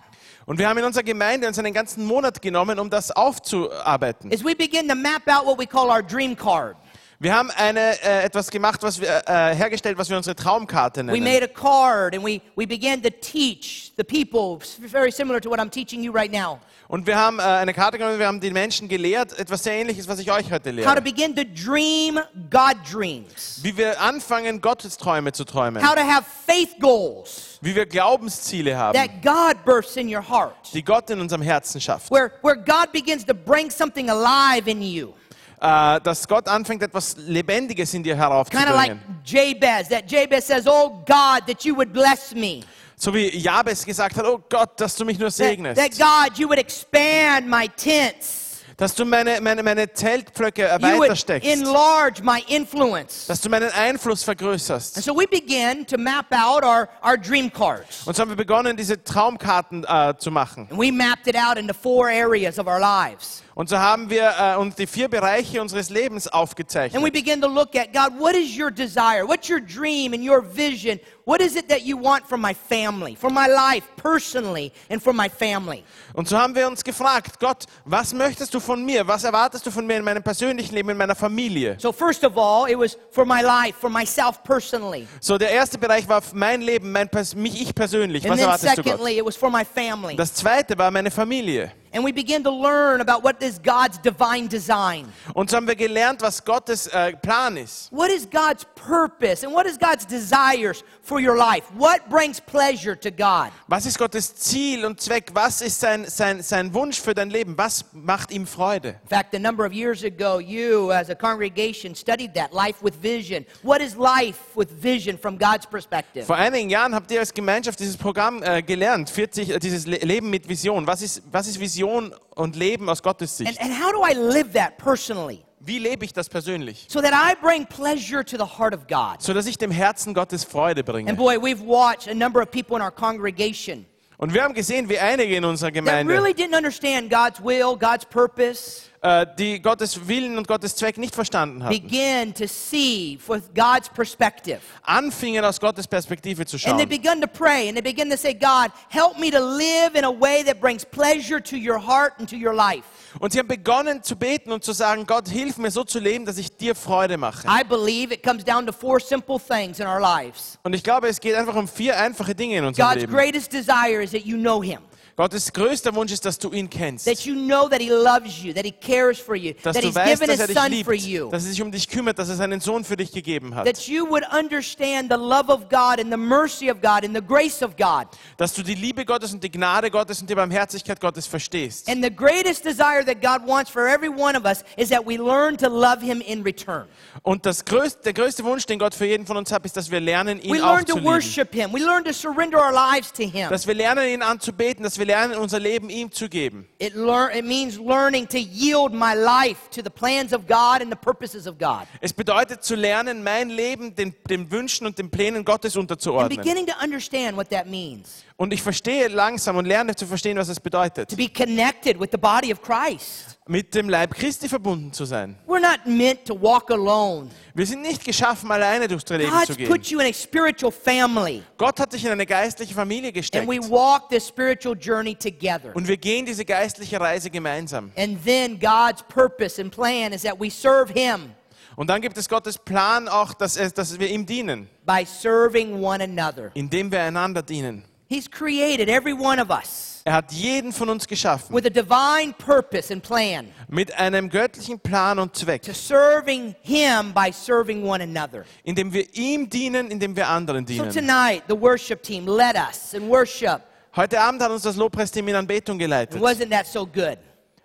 [0.46, 4.32] Und wir haben in unserer Gemeinde uns einen ganzen Monat genommen, um das aufzuarbeiten.
[4.32, 6.76] As we begin to map out what we call our dream card.
[7.22, 11.04] Wir haben eine, äh, etwas gemacht, was wir äh, hergestellt, was wir unsere Traumkarte We
[11.04, 11.22] nennen.
[11.22, 15.58] made a card and we, we began to teach the people, very similar to what
[15.60, 18.50] I'm teaching you right now, Und wir haben äh, eine Karte genommen, wir haben die
[18.50, 21.02] Menschen gelehrt, etwas sehr ähnliches, was ich euch heute how to lehre.
[21.02, 25.86] begin to dream God dreams, Wie wir anfangen, Gottes Träume zu träumen.
[25.86, 30.72] how to have faith goals Wie wir Glaubensziele haben, that God births in your heart,
[30.72, 32.10] die Gott in unserem Herzen schafft.
[32.10, 35.12] where, where God begins to bring something alive in you.
[35.60, 38.96] Äh, dass Gott anfängt, etwas Lebendiges in dir Kind of like.
[39.24, 42.62] Jabez, that Jabez says, Oh God, that you would bless me.
[42.96, 45.80] So wie Jabez gesagt hat, oh Gott, dass du mich nur That, segnest.
[45.80, 48.62] that God, you would expand my tents.
[48.76, 51.46] Dass du meine, meine, meine Zeltpflöcke You would weitersteckst.
[51.46, 53.26] enlarge my influence.
[53.26, 54.96] Dass du meinen Einfluss vergrößerst.
[54.96, 58.06] And so we begin to map out our, our dream cards.
[58.06, 60.66] Und so haben wir begonnen, diese Traumkarten äh, zu machen.
[60.70, 63.42] And we mapped it out into four areas of our lives.
[63.60, 67.12] Und so haben wir äh, uns die vier Bereiche unseres Lebens And we aufgezeichnet.
[67.12, 69.26] begin to look at God, what is your desire?
[69.28, 70.98] What's your dream and your vision?
[71.26, 75.12] What is it that you want for my family, for my life personally, and for
[75.12, 75.84] my family?
[76.14, 79.06] Und so haben wir uns gefragt, Gott, was möchtest du von mir?
[79.06, 81.76] Was erwartest du von mir in meinem persönlichen Leben, in meiner Familie?
[81.78, 85.06] So, first of all, it was for my life, for myself personally.
[85.20, 88.24] So, der erste Bereich war mein Leben, mein mich, ich persönlich.
[88.24, 88.92] And Was erwartest du Gott?
[88.92, 90.16] secondly, it was for my family.
[90.16, 91.72] Das zweite war meine Familie.
[91.92, 95.12] And we begin to learn about what is God's divine design.
[95.34, 97.90] Und so haben wir gelernt, was Gottes äh, Plan ist.
[97.90, 101.64] What is God's purpose and what is God's desires for your life?
[101.76, 103.50] What brings pleasure to God?
[103.66, 105.30] Was ist Gottes Ziel und Zweck?
[105.34, 107.58] Was ist sein, sein, sein Wunsch für dein Leben?
[107.58, 108.90] Was macht ihm Freude?
[109.02, 112.94] In fact, a number of years ago, you as a congregation studied that life with
[113.02, 113.44] vision.
[113.64, 116.26] What is life with vision from God's perspective?
[116.26, 119.96] Vor einigen Jahren habt ihr als Gemeinschaft dieses Programm äh, gelernt, 40, äh, dieses Le
[119.96, 120.86] Leben mit Vision.
[120.86, 123.60] Was ist, was ist Vision und Leben aus Gottes Sicht?
[123.60, 126.86] And, and how do I live that personally Wie lebe ich das persönlich?
[126.88, 129.20] so that I bring pleasure to the heart of God?
[129.20, 131.08] So dass ich dem Herzen Gottes Freude bringe.
[131.08, 133.86] And boy, we've watched a number of people in our congregation
[134.20, 137.74] Und wir haben gesehen, wie einige in unserer that Gemeinde, really didn't understand God's will,
[137.74, 143.18] God's purpose, äh, die Gottes Willen und Gottes Zweck nicht verstanden hatten, begin to see
[143.26, 144.60] with God's perspective.
[144.82, 146.72] anfingen aus Gottes Perspektive zu schauen.
[146.72, 149.94] And they begun to pray and they begin to say, God, help me to live
[149.94, 152.84] in a way that brings pleasure to your heart and to your life.
[153.18, 156.24] Und sie haben begonnen zu beten und zu sagen, Gott, hilf mir so zu leben,
[156.26, 157.46] dass ich dir Freude mache.
[157.48, 160.58] I believe it comes down to four simple things in our lives.
[160.62, 163.12] Und ich glaube, es geht einfach um vier einfache Dinge in unserem God's Leben.
[163.12, 164.78] greatest desire is that you know Him,
[165.20, 167.04] Gottes größter Wunsch ist, dass du ihn kennst.
[167.04, 169.94] that you know that He loves you, that He cares for you, Dass that He's
[169.94, 172.30] weißt, given His er Son for liebt, you, dass er sich um dich kümmert, dass
[172.30, 173.66] er seinen Sohn für dich gegeben hat.
[173.66, 177.20] that you would understand the love of God and the mercy of God and the
[177.20, 178.06] grace of God.
[178.38, 181.86] Dass du die Liebe Gottes und die Gnade Gottes und die Barmherzigkeit Gottes verstehst.
[181.90, 185.18] And the greatest desire that God wants for every one of us is that we
[185.18, 186.86] learn to love Him in return.
[187.24, 189.90] Und das größte, der größte Wunsch, den Gott für jeden von uns hat, ist, dass
[189.90, 191.74] wir lernen, ihn We auch learn to worship Him.
[191.74, 193.50] We learn to surrender our lives to Him.
[193.50, 196.66] Dass wir lernen, ihn anzubeten, dass wir lernen, unser Leben ihm zu geben.
[196.78, 200.90] It, lear- it means learning to yield my life to the plans of God and
[200.90, 201.86] the purposes of God.
[202.00, 206.36] Es bedeutet zu lernen, mein Leben den, den Wünschen und den Plänen Gottes And unterzuordnen.
[206.36, 208.24] beginning to understand what that means.
[208.40, 212.08] Und ich verstehe langsam und lerne zu verstehen, was es bedeutet, To be connected with
[212.10, 213.38] the body of Christ.
[213.46, 215.36] mit dem Leib Christi verbunden zu sein.
[215.46, 217.28] We're not meant to walk alone.
[217.52, 219.68] Wir sind nicht geschaffen, alleine durchs Leben God's zu gehen.
[219.68, 221.42] put you in a spiritual family.
[221.58, 223.46] Gott hat dich in eine geistliche Familie And gesteckt.
[223.46, 225.76] we walk this spiritual journey together.
[225.76, 227.92] Und wir gehen diese geistliche Reise gemeinsam.
[227.94, 231.34] And then God's purpose and plan is that we serve Him
[231.76, 235.84] Und dann gibt es Gottes Plan auch, dass, es, dass wir ihm dienen, by serving
[235.84, 236.50] one another.
[236.54, 237.84] indem wir einander dienen.
[238.10, 242.32] He's created every one of us Er hat jeden von uns geschaffen with a divine
[242.32, 248.02] purpose and plan mit einem göttlichen Plan und Zweck, to serving Him by serving one
[248.02, 248.44] another.
[248.64, 250.90] indem wir ihm dienen, indem wir anderen dienen.
[250.90, 253.60] So tonight, the worship team led us in worship.
[253.94, 256.20] Heute Abend hat uns das Lobpreisteam in Anbetung geleitet.
[256.20, 257.18] Wasn't that so good?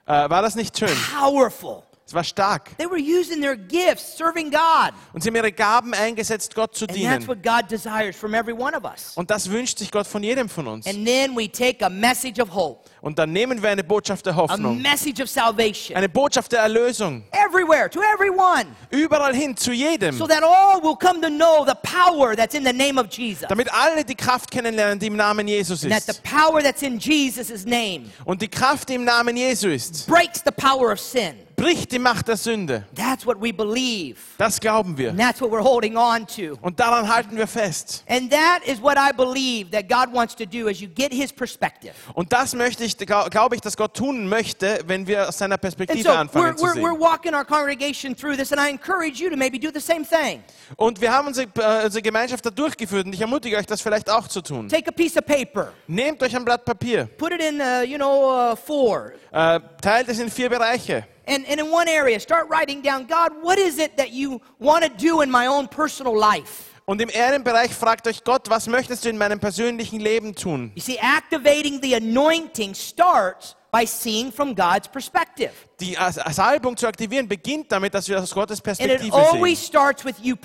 [0.05, 0.95] Äh, war das nicht schön?
[1.19, 1.81] Powerful.
[2.07, 2.77] Es war stark.
[2.77, 4.93] They were using their gifts, serving God.
[5.11, 7.27] Und sie haben ihre Gaben eingesetzt, Gott zu And that's dienen.
[7.27, 9.13] what God desires from every one of us.
[9.15, 10.85] Und das wünscht sich Gott von jedem von uns.
[10.85, 14.33] And then we take a message of hope, Und dann nehmen wir eine Botschaft der
[14.33, 19.71] a Hoffnung, message of salvation, eine Botschaft der Erlösung, everywhere, to everyone, überall hin, zu
[19.73, 23.07] jedem, so that all will come to know the power that's in the name of
[23.11, 23.47] Jesus.
[23.49, 26.23] damit alle die Kraft kennenlernen, die im Namen Jesus And that the ist.
[26.23, 30.51] power that's in Jesus' name Und die Kraft, die im Namen Jesu ist, breaks the
[30.51, 32.85] power of sin, bricht die Macht der Sünde.
[32.95, 34.17] That's what we believe.
[34.37, 35.09] Das glauben wir.
[35.09, 36.57] And that's what we're holding on to.
[36.61, 38.03] Und daran halten wir fest.
[38.07, 41.31] And that is what I believe that God wants to do as you get his
[41.31, 41.93] perspective.
[42.13, 46.01] Und das möchte ich, glaube ich, dass Gott tun möchte, wenn wir aus seiner Perspektive
[46.01, 46.99] so we're, anfangen zu we're, we're sehen.
[46.99, 50.43] walking our congregation through this, and I encourage you to maybe do the same thing.
[50.75, 54.09] Und wir haben unsere, äh, unsere Gemeinschaft da durchgeführt und ich ermutige euch, das vielleicht
[54.09, 54.69] auch zu tun.
[54.69, 57.97] Take a piece of paper, Nehmt euch ein Blatt Papier, put it in, uh, you
[57.97, 61.05] know, uh, four, äh, teilt es in vier Bereiche.
[61.27, 64.83] And, and in one area, start writing down, God, what is it that you want
[64.83, 66.71] to do in my own personal life?
[66.87, 70.71] Und im Ehrenbereich fragt euch Gott, was möchtest du in meinem persönlichen Leben tun?
[70.75, 75.51] You see, activating the anointing starts by seeing from God's perspective.
[75.79, 75.97] Die
[76.31, 79.55] Salbung zu aktivieren beginnt damit, dass wir aus Gottes Perspektive sehen.
[79.55, 80.35] starts with you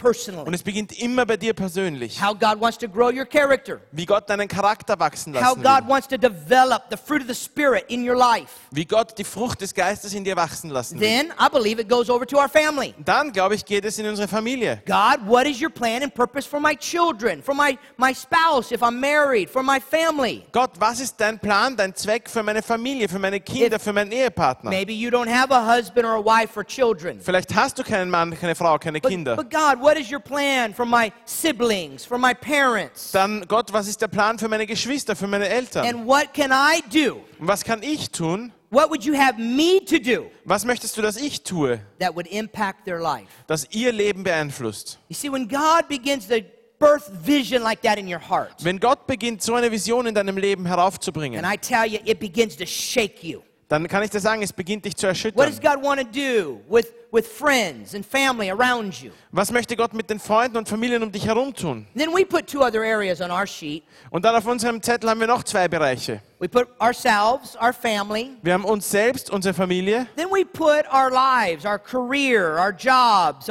[0.45, 2.21] Und es beginnt immer bei dir persönlich.
[2.21, 3.81] How God wants to grow your character.
[3.93, 5.88] Wie Gott deinen Charakter wachsen How lassen God will.
[5.88, 8.51] wants to develop the fruit of the Spirit in your life.
[8.73, 11.07] Wie Gott die Frucht des Geistes in dir wachsen lassen will.
[11.07, 12.95] Then I believe it goes over to our family.
[13.05, 14.83] Dann, glaube ich, geht es in unsere Familie.
[14.87, 18.83] God, what is your plan and purpose for my children, for my, my spouse if
[18.83, 20.45] I'm married, for my family?
[20.53, 24.12] Gott, was ist dein Plan, dein Zweck für meine Familie, für meine Kinder, für meinen
[24.12, 24.71] Ehepartner?
[24.71, 27.20] Maybe you don't have a husband or a wife or children.
[27.20, 29.37] Vielleicht hast du keinen Mann, keine Frau, keine But, Kinder.
[29.37, 33.12] but God, what is your plan for my siblings, for my parents?
[33.12, 35.87] Dann, Gott, was ist der Plan für meine Geschwister, für meine Eltern?
[35.87, 37.22] And what can I do?
[37.38, 38.52] Und was kann ich tun?
[38.72, 42.28] What would you have me to do Was möchtest du, dass ich tue, that would
[42.28, 43.26] impact their life?
[43.48, 44.98] das ihr Leben beeinflusst?
[45.09, 46.37] You see, when God begins to
[46.78, 50.37] birth vision like that in your heart, Wenn Gott beginnt, so eine Vision in deinem
[50.38, 53.42] Leben heraufzubringen, and I tell you, it begins to shake you.
[53.70, 55.46] Dann kann ich dir sagen, es beginnt dich zu erschüttern.
[55.46, 55.62] With,
[56.68, 56.92] with?
[59.30, 61.87] Was möchte Gott mit den Freunden und Familien um dich herum tun?
[64.11, 66.20] Und dann auf unserem Zettel haben wir noch zwei Bereiche.
[66.40, 68.30] Our family.
[68.42, 73.48] Wir haben uns selbst, unsere Familie our lives, our career, jobs,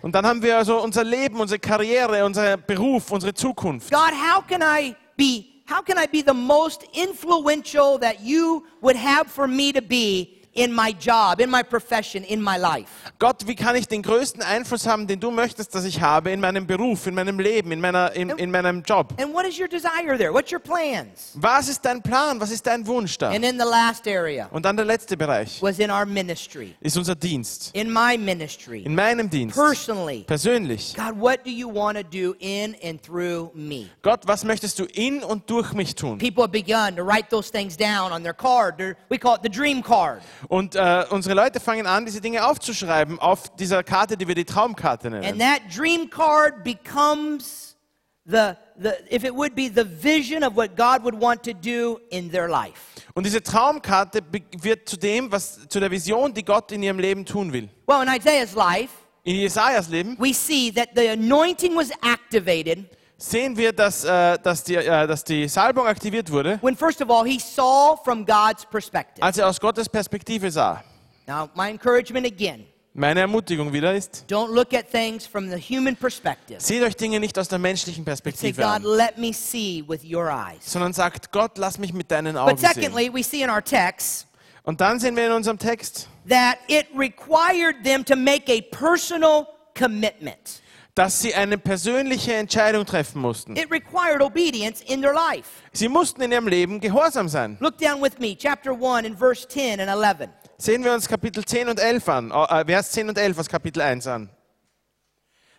[0.00, 3.90] und dann haben wir also unser Leben, unsere Karriere, unser Beruf, unsere Zukunft.
[3.90, 8.96] God, how can I be how can I be the most influential that you would
[8.96, 12.88] have for me to be in my job, in my profession, in my life?
[13.18, 16.40] Gott, wie kann ich den größten Einfluss haben, den du möchtest, dass ich habe in
[16.40, 19.14] meinem Beruf, in meinem Leben, in, meiner, in, in meinem Job?
[19.20, 20.32] And what is your desire there?
[20.32, 21.32] What's your plans?
[21.34, 22.40] Was ist dein Plan?
[22.40, 23.30] Was ist dein Wunsch da?
[23.30, 26.96] And in the last area Und dann der letzte Bereich was in our ministry, ist
[26.96, 27.70] unser Dienst.
[27.74, 29.56] in my ministry, In meinem Dienst.
[29.56, 30.24] personally.
[30.26, 30.94] Persönlich.
[30.96, 33.86] God, what do you want to do in and through me?
[34.02, 36.18] Gott, was möchtest du in und durch mich tun?
[36.18, 38.78] People have begun to write those things down on their card.
[39.08, 40.20] We call it the dream card.
[40.48, 44.46] Und äh, unsere Leute fangen an, diese Dinge aufzuschreiben auf dieser Karte, die wir die
[44.46, 45.38] Traumkarte And nennen.
[45.38, 47.76] that dream card becomes
[48.24, 52.00] the, the if it would be the vision of what God would want to do
[52.10, 52.80] in their life.
[53.14, 54.22] Und diese Traumkarte
[54.62, 57.68] wird zu dem, was zu der Vision, die Gott in ihrem Leben tun will.
[57.86, 58.92] Well, in Isaiah's life,
[59.24, 62.86] In Jesajas Leben we see that the anointing was activated
[63.18, 67.10] sehen wir, dass, äh, dass, die, äh, dass die Salbung aktiviert wurde, when, first of
[67.10, 69.22] all, he saw from God's perspective.
[69.22, 70.82] als er aus Gottes Perspektive sah.
[71.26, 75.94] Now, my encouragement again Meine Ermutigung wieder ist, don't look at things from the human
[75.94, 76.60] perspective.
[76.60, 80.00] seht euch Dinge nicht aus der menschlichen Say, Perspektive God, an, let me see with
[80.04, 80.60] your eyes.
[80.62, 82.70] sondern sagt, Gott, lass mich mit deinen Augen But sehen.
[82.74, 84.26] secondly, we see in our text
[84.62, 89.46] Und dann sehen wir in unserem Text, that it required them to make a personal
[89.74, 90.62] commitment.
[90.98, 93.54] Dass sie eine persönliche Entscheidung treffen mussten.
[93.56, 95.48] It required obedience in their life.
[95.72, 97.56] Sie mussten in ihrem Leben gehorsam sein.
[97.60, 100.28] Look down with me, chapter 1 and verse 10 and 11.
[100.56, 103.80] Sehen wir uns Kapitel 10 und 11 an, äh, Vers 10 und 11 aus Kapitel
[103.80, 104.28] 1 an.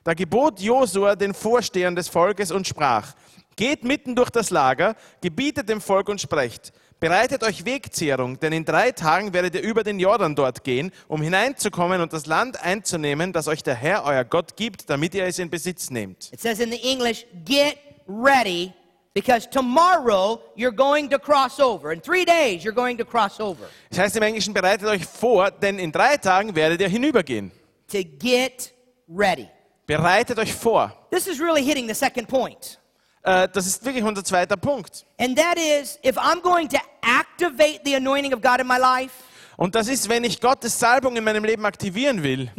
[0.04, 3.14] Da gebot Josua den Vorstehern des Volkes und sprach,
[3.56, 8.66] geht mitten durch das Lager, gebietet dem Volk und sprecht, bereitet euch Wegzehrung, denn in
[8.66, 13.34] drei Tagen werdet ihr über den Jordan dort gehen, um hineinzukommen und das Land einzunehmen,
[13.34, 16.32] das euch der Herr, euer Gott, gibt, damit ihr es in Besitz nehmt.
[16.32, 18.74] It says in the English, get ready
[19.14, 21.92] because tomorrow you're going to cross over.
[21.92, 23.70] In three days you're going to cross over.
[23.90, 27.52] Das heißt im Englischen, bereitet euch vor, denn in drei Tagen werdet ihr hinübergehen.
[27.92, 28.74] To get
[29.08, 29.48] ready.
[29.88, 30.94] Bereitet euch vor.
[31.10, 32.80] This is really hitting the second point.
[33.24, 35.06] Äh, das ist wirklich unser zweiter Punkt.
[35.20, 39.12] And that is if I'm going to activate the anointing of God in my life,
[39.60, 42.50] Und das ist, wenn ich Gottes Salbung in meinem Leben aktivieren will,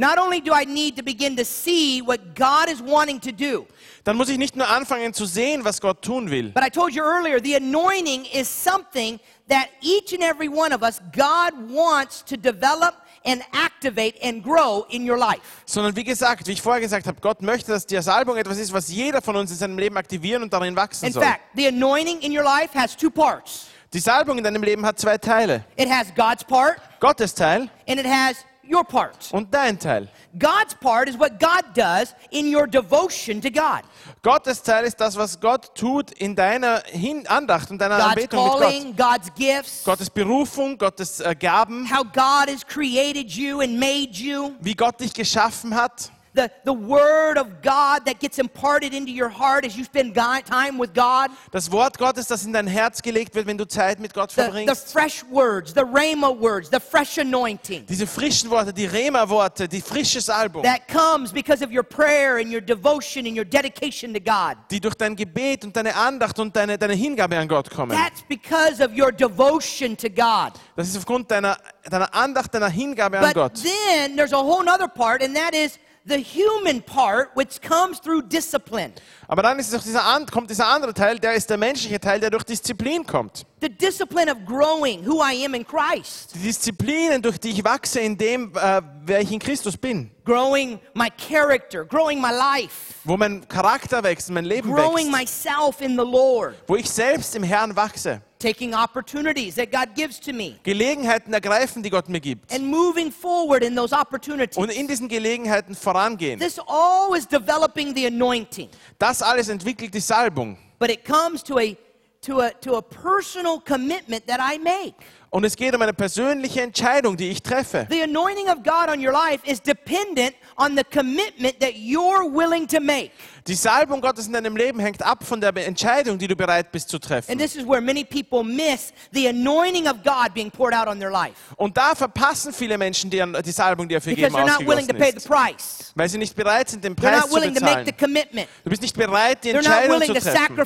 [3.32, 3.66] do,
[4.04, 6.92] dann muss ich nicht nur anfangen zu sehen, was Gott tun will, but I told
[6.92, 9.18] you earlier, the anointing is something
[9.48, 14.86] that each and every one of us, God wants to develop and activate and grow
[14.88, 15.40] in your life.
[15.66, 18.72] sondern wie gesagt, wie ich vorher gesagt habe, Gott möchte, dass die Salbung etwas ist,
[18.72, 21.22] was jeder von uns in seinem Leben aktivieren und darin wachsen In soll.
[21.22, 23.66] fact, the anointing in your life has two parts.
[23.92, 25.64] Die Salbung in deinem Leben hat zwei Teile.
[25.76, 28.36] it has God's part Gottes Teil and it has
[28.70, 29.32] your part.
[29.32, 30.08] und dein Teil.
[30.38, 33.82] God's part is what God does in your devotion to God.
[34.22, 38.44] Gottes Teil ist das, was Gott tut in deiner Hin Andacht und deiner God's Anbetung
[38.44, 38.60] mit Gott.
[38.60, 44.10] calling, God's gifts, Gottes Berufung, Gottes äh, Gaben, how God has created you and made
[44.12, 44.52] you.
[44.60, 46.10] wie Gott dich geschaffen hat.
[46.34, 50.46] The, the word of God that gets imparted into your heart as you spend God,
[50.46, 51.30] time with God.
[51.50, 54.64] Das Wort Gottes, das in dein Herz gelegt wird, wenn du Zeit mit Gott The,
[54.66, 59.80] the fresh words, the rhema words, the fresh anointing Diese frischen Worte, die Rema-Worte, die
[59.80, 64.20] frische Salbung, that comes because of your prayer and your devotion and your dedication to
[64.20, 64.56] God.
[64.70, 67.96] die durch dein Gebet und deine Andacht und deine, deine Hingabe an Gott kommen.
[67.96, 70.52] That's because of your devotion to God.
[70.76, 73.54] Das ist aufgrund deiner, deiner Andacht, deiner Hingabe an Gott.
[73.54, 75.78] But then there's a whole other part, and that is
[76.10, 78.92] the human part, which comes through discipline.
[79.30, 82.30] Aber dann ist auch dieser, kommt dieser andere Teil, der ist der menschliche Teil, der
[82.30, 83.46] durch Disziplin kommt.
[83.60, 88.00] The discipline of growing who I am in Christ, Die Disziplinen, durch die ich wachse
[88.00, 90.10] in dem, äh, wer ich in Christus bin.
[90.24, 95.44] growing my character, growing my life, Wo mein Charakter wächst, mein Leben growing wächst.
[95.44, 98.20] myself in the Lord, Wo ich selbst im Herrn wachse.
[98.38, 102.50] taking opportunities that God gives to me, Gelegenheiten ergreifen, die Gott mir gibt.
[102.54, 104.56] and moving forward in those opportunities.
[104.56, 106.40] Und in diesen Gelegenheiten vorangehen.
[106.40, 110.56] This all is developing the anointing, Das alles entwickelt die Salbung.
[110.78, 111.76] but it comes to a
[112.22, 114.94] to a to a personal commitment that I make.
[115.32, 117.86] Und es geht um eine persönliche Entscheidung, die ich treffe.
[117.88, 122.66] The anointing of God on your life is dependent on the commitment that you're willing
[122.66, 123.12] to make.
[123.46, 126.88] Die Salbung Gottes in deinem Leben hängt ab von der Entscheidung, die du bereit bist
[126.88, 127.30] zu treffen.
[127.30, 130.98] And this is where many people miss the anointing of God being poured out on
[130.98, 134.46] their life Und da verpassen viele Menschen die, die Salbung, die er für because they're
[134.46, 135.92] not willing to ausgegossen pay the price.
[135.94, 138.14] Weil sie nicht bereit sind, den Preis zu willing to make the bezahlen.
[138.14, 138.48] commitment.
[138.64, 140.56] Du bist nicht bereit, die Entscheidung zu treffen.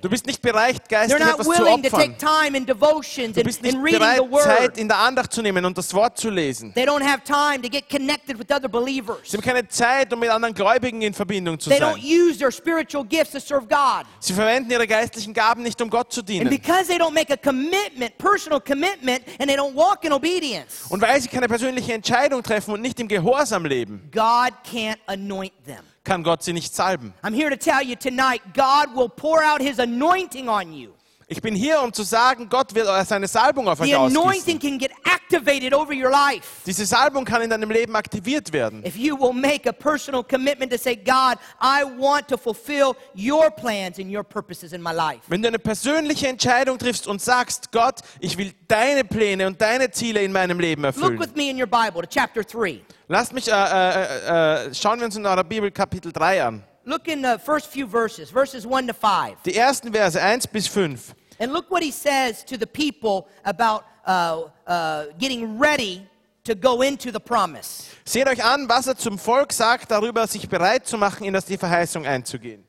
[0.00, 2.16] Du bist nicht bereit, not etwas zu opfern.
[3.38, 4.20] Du and, bist nicht bereit.
[4.42, 6.72] Zeit in der Andacht zu nehmen und das Wort zu lesen.
[6.74, 7.00] Sie haben
[9.42, 11.94] keine Zeit, um mit anderen Gläubigen in Verbindung zu sein.
[14.20, 16.48] Sie verwenden ihre geistlichen Gaben nicht, um Gott zu dienen.
[20.88, 25.52] Und weil sie keine persönliche Entscheidung treffen und nicht im Gehorsam leben, God can't anoint
[25.64, 25.84] them.
[26.08, 27.12] kann Gott sie nicht salben.
[27.22, 30.94] I'm here to tell you tonight, God will pour out his anointing on you.
[31.30, 34.58] Ich bin hier, um zu sagen, Gott wird seine Salbung auf euch ausgießen.
[36.64, 38.82] Diese Salbung kann in deinem Leben aktiviert werden.
[38.82, 43.50] if you will make a personal commitment to say, God, I want to fulfill your
[43.50, 45.20] plans and your purposes in my life.
[45.28, 49.90] Wenn du eine persönliche Entscheidung triffst und sagst, Gott, ich will deine Pläne und deine
[49.90, 51.20] Ziele in meinem Leben Look erfüllen.
[51.20, 52.80] with me in your Bible to chapter 3.
[53.08, 56.64] Lasst mich, äh, äh, äh, schauen wir uns in eurer Bibel Kapitel 3 an.
[56.84, 59.42] Look in the first few verses, verses 1 to 5.
[59.44, 61.14] Die ersten Verse 1 bis 5.
[61.38, 66.06] And look what he says to the people about uh, uh, getting ready
[66.44, 67.90] to go into the promise.
[68.04, 71.44] Seht euch an, was er zum Volk sagt, darüber sich bereit zu machen, in das
[71.44, 72.64] die Verheißung einzugehen.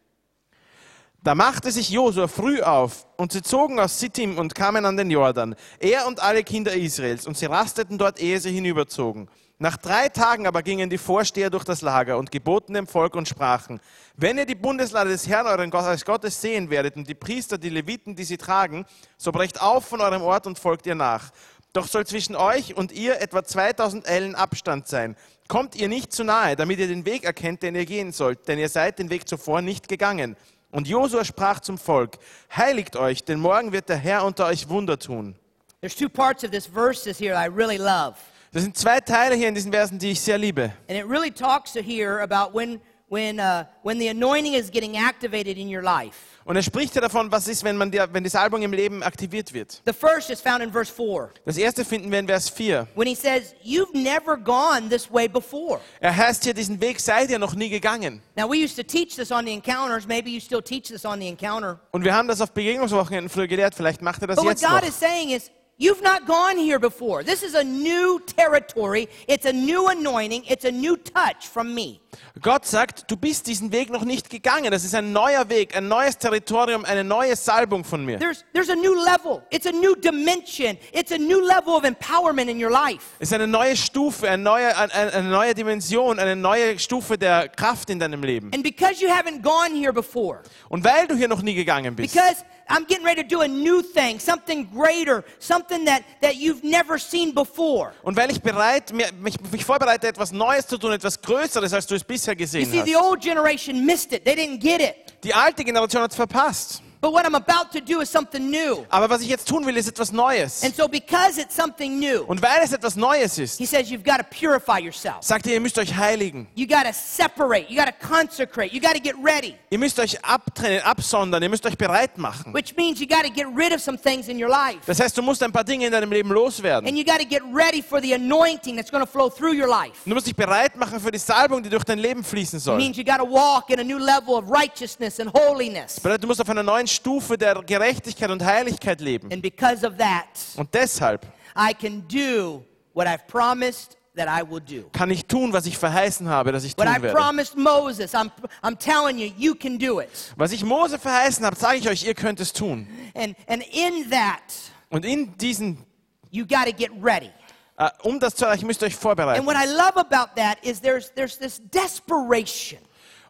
[1.21, 5.12] Da machte sich Josua früh auf und sie zogen aus Sittim und kamen an den
[5.12, 9.29] Jordan, er und alle Kinder Israels, und sie rasteten dort, ehe sie hinüberzogen.
[9.62, 13.28] Nach drei Tagen aber gingen die Vorsteher durch das Lager und geboten dem Volk und
[13.28, 13.82] sprachen,
[14.15, 17.58] wenn ihr die Bundeslade des Herrn, euren Gott, als Gottes sehen werdet und die Priester,
[17.58, 18.86] die Leviten, die sie tragen,
[19.17, 21.32] so brecht auf von eurem Ort und folgt ihr nach.
[21.74, 25.17] Doch soll zwischen euch und ihr etwa 2000 Ellen Abstand sein.
[25.50, 28.60] Kommt ihr nicht zu nahe, damit ihr den Weg erkennt, den ihr gehen sollt, denn
[28.60, 30.38] ihr seid den Weg zuvor nicht gegangen.
[30.72, 32.17] Und Josua sprach zum Volk,
[32.56, 35.36] heiligt euch, denn morgen wird der Herr unter euch Wunder tun.
[35.82, 38.15] There's two parts of this verses here I really love.
[38.52, 40.74] Das sind zwei Teile hier in diesen Versen, die ich sehr liebe.
[40.90, 45.58] And it really talks here about when, when, uh, when the anointing is getting activated
[45.58, 46.16] in your life.
[46.46, 49.04] Und er spricht hier davon, was ist, wenn, man die, wenn die Salbung im Leben
[49.04, 49.84] aktiviert wird.
[49.86, 52.88] The first is found in verse 4 Das erste finden wir in Vers 4.
[52.96, 55.80] when he says, You've never gone this way before.
[56.00, 58.24] Er heißt hier, diesen Weg seid ihr noch nie gegangen.
[58.36, 60.08] Now, we used to teach this on the encounters.
[60.08, 61.80] Maybe you still teach this on the encounter.
[61.92, 64.64] Und wir haben das auf Begegnungswochenenden früher gelehrt, vielleicht macht er das But what jetzt
[64.68, 64.88] God noch.
[64.90, 67.24] is saying is, You've not gone here before.
[67.24, 69.08] This is a new territory.
[69.30, 70.44] It's a new anointing.
[70.46, 72.02] It's a new touch from me.
[72.42, 74.72] Gott sagt, du bist diesen Weg noch nicht gegangen.
[74.72, 78.20] Das ist ein neuer Weg, ein neues Territorium, eine neue Salbung von mir.
[78.20, 79.42] There's, there's a new level.
[79.52, 80.78] It's a new dimension.
[80.92, 83.15] It's a new level of empowerment in your life.
[83.20, 87.48] Es ist eine neue Stufe, eine neue, eine, eine neue Dimension, eine neue Stufe der
[87.48, 88.52] Kraft in deinem Leben.
[88.54, 92.13] And because you haven't gone here before, Und weil du hier noch nie gegangen bist,
[92.13, 96.63] because I'm getting ready to do a new thing, something greater, something that, that you've
[96.63, 97.93] never seen before.
[98.03, 101.95] und weil ich bereit, mich, mich vorbereite, etwas Neues zu tun, etwas Größeres, als du
[101.95, 104.23] es bisher gesehen You see, the old generation missed it.
[104.23, 104.95] They didn't get it.
[105.23, 106.82] Die alte Generation hat es verpasst.
[107.02, 108.86] But what I'm about to do is something new.
[108.90, 110.64] Aber was ich jetzt tun will, ist etwas Neues.
[110.64, 114.04] And so, because it's something new, Und weil es etwas Neues ist, he says you've
[114.04, 115.18] got to purify yourself.
[115.22, 116.48] sagt er, ihr müsst euch heiligen.
[116.56, 117.70] You got to separate.
[117.70, 118.74] You got to consecrate.
[118.74, 119.56] You got to get ready.
[119.70, 122.54] Ihr müsst euch abtrennen, absondern, ihr müsst euch bereit machen.
[122.54, 124.80] Which means you got to get rid of some things in your life.
[124.86, 126.86] Das heißt, du musst ein paar Dinge in deinem Leben loswerden.
[126.86, 129.70] And you got to get ready for the anointing that's going to flow through your
[129.70, 129.93] life.
[130.06, 132.76] Du musst dich bereit machen für die Salbung, die durch dein Leben fließen It soll.
[132.78, 135.97] means you got to walk in a new level of righteousness and holiness.
[136.02, 139.32] Bedeutet, Du musst auf einer neuen Stufe der Gerechtigkeit und Heiligkeit leben.
[139.32, 140.26] And because of that,
[140.58, 141.26] Und deshalb
[141.58, 142.64] I can do
[142.94, 144.90] what I've promised that I will do.
[144.92, 147.14] kann ich tun, was ich verheißen habe, dass ich tun werde.
[147.56, 148.30] Moses, I'm,
[148.62, 150.02] I'm you, you.
[150.36, 152.88] Was ich Mose verheißen habe, sage ich euch, ihr könnt es tun.
[153.16, 154.42] And, and in that,
[154.90, 155.86] Und in diesen,
[156.32, 157.32] you got to get ready.
[157.78, 159.46] äh, um das zu erreichen, müsst ihr euch And vorbereiten.
[159.46, 162.80] what I love about that is there's, there's this desperation.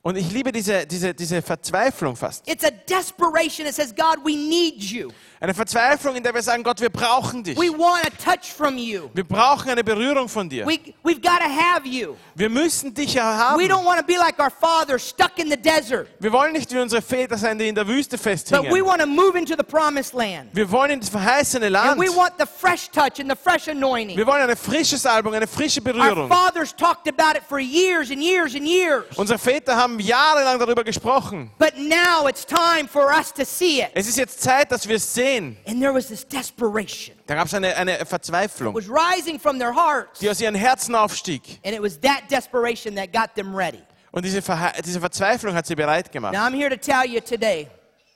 [0.02, 2.48] Und ich liebe diese, diese, diese Verzweiflung fast.
[2.48, 5.12] It's a desperation that says, God, we need you.
[5.42, 7.58] Eine Verzweiflung, in der wir sagen, Gott, wir brauchen dich.
[7.58, 9.10] We want a touch from you.
[9.14, 10.66] Wir brauchen eine Berührung von dir.
[10.66, 12.16] We, we've got to have you.
[12.36, 13.62] Wir müssen dich We haben.
[13.62, 16.80] don't want to be like our father stuck in the desert, Wir wollen nicht wie
[16.80, 20.14] unsere Väter sein, die in der Wüste but we want to move into the promised
[20.14, 20.50] land.
[20.54, 22.00] Wir wollen in das verheißene And Land.
[22.02, 24.18] we want the fresh touch and the fresh anointing.
[24.18, 26.28] Wir wollen eine frische Salbung, eine frische Our Berührung.
[26.30, 29.06] fathers talked about it for years and years and years.
[29.16, 31.52] Unsere Väter haben jahrelang darüber gesprochen.
[31.58, 33.92] But now it's time for us to see it.
[33.94, 35.58] Es ist jetzt Zeit, dass wir es sehen.
[35.66, 37.16] And there was this desperation.
[37.28, 40.20] Da gab es eine, eine Verzweiflung, was rising from their hearts.
[40.20, 41.60] die aus ihren Herzen aufstieg.
[41.64, 43.82] And it was that desperation that got them ready.
[44.12, 46.34] Und diese, Verhe diese Verzweiflung hat sie bereit gemacht.
[46.34, 47.68] Now I'm here to tell you today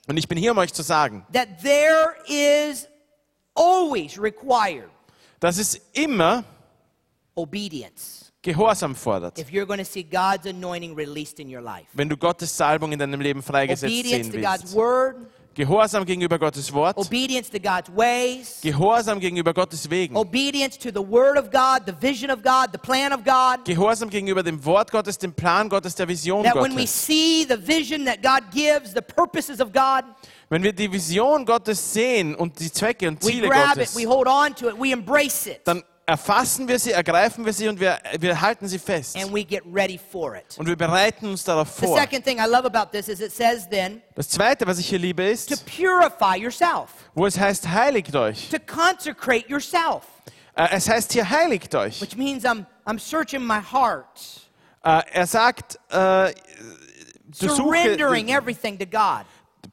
[0.06, 2.86] Und ich bin hier, um euch zu sagen, that there is
[3.54, 4.90] always required
[5.40, 6.44] dass es immer
[7.34, 11.86] obedience Gehorsam fordert, if you're going to see God's anointing released in your life.
[11.94, 15.16] wenn du Gottes Salbung in deinem Leben freigesetzt Obedience sehen to God's word,
[15.54, 21.00] Gehorsam gegenüber Gottes Wort, obedience to God's ways, Gehorsam gegenüber Gottes Wegen, obedience to the
[21.00, 23.64] word of God, the vision of God, the plan of God.
[23.64, 27.56] Gehorsam gegenüber dem Wort Gottes, dem Plan Gottes, der Vision That when we see the
[27.56, 30.04] vision that God gives, the purposes of God,
[30.50, 34.02] Wenn wir die Vision Gottes sehen und die Zwecke und we Ziele grab Gottes, it,
[34.02, 37.68] we hold on to it, we embrace it, dann erfassen wir sie, ergreifen wir sie
[37.68, 39.16] und wir, wir halten sie fest.
[39.16, 40.56] and we get ready for it.
[40.58, 41.98] Und wir bereiten uns darauf The vor.
[41.98, 44.98] second thing I love about this is it says then Das Zweite, was ich hier
[44.98, 48.48] liebe, to ist, purify yourself, wo es heißt, heiligt euch.
[48.50, 50.02] to consecrate yourself,
[50.56, 52.00] Äh, Es heißt hier, heiligt euch.
[52.00, 54.20] which means I'm, I'm searching my heart,
[54.84, 56.32] Äh, Er sagt, äh,
[57.32, 59.24] surrendering everything to God,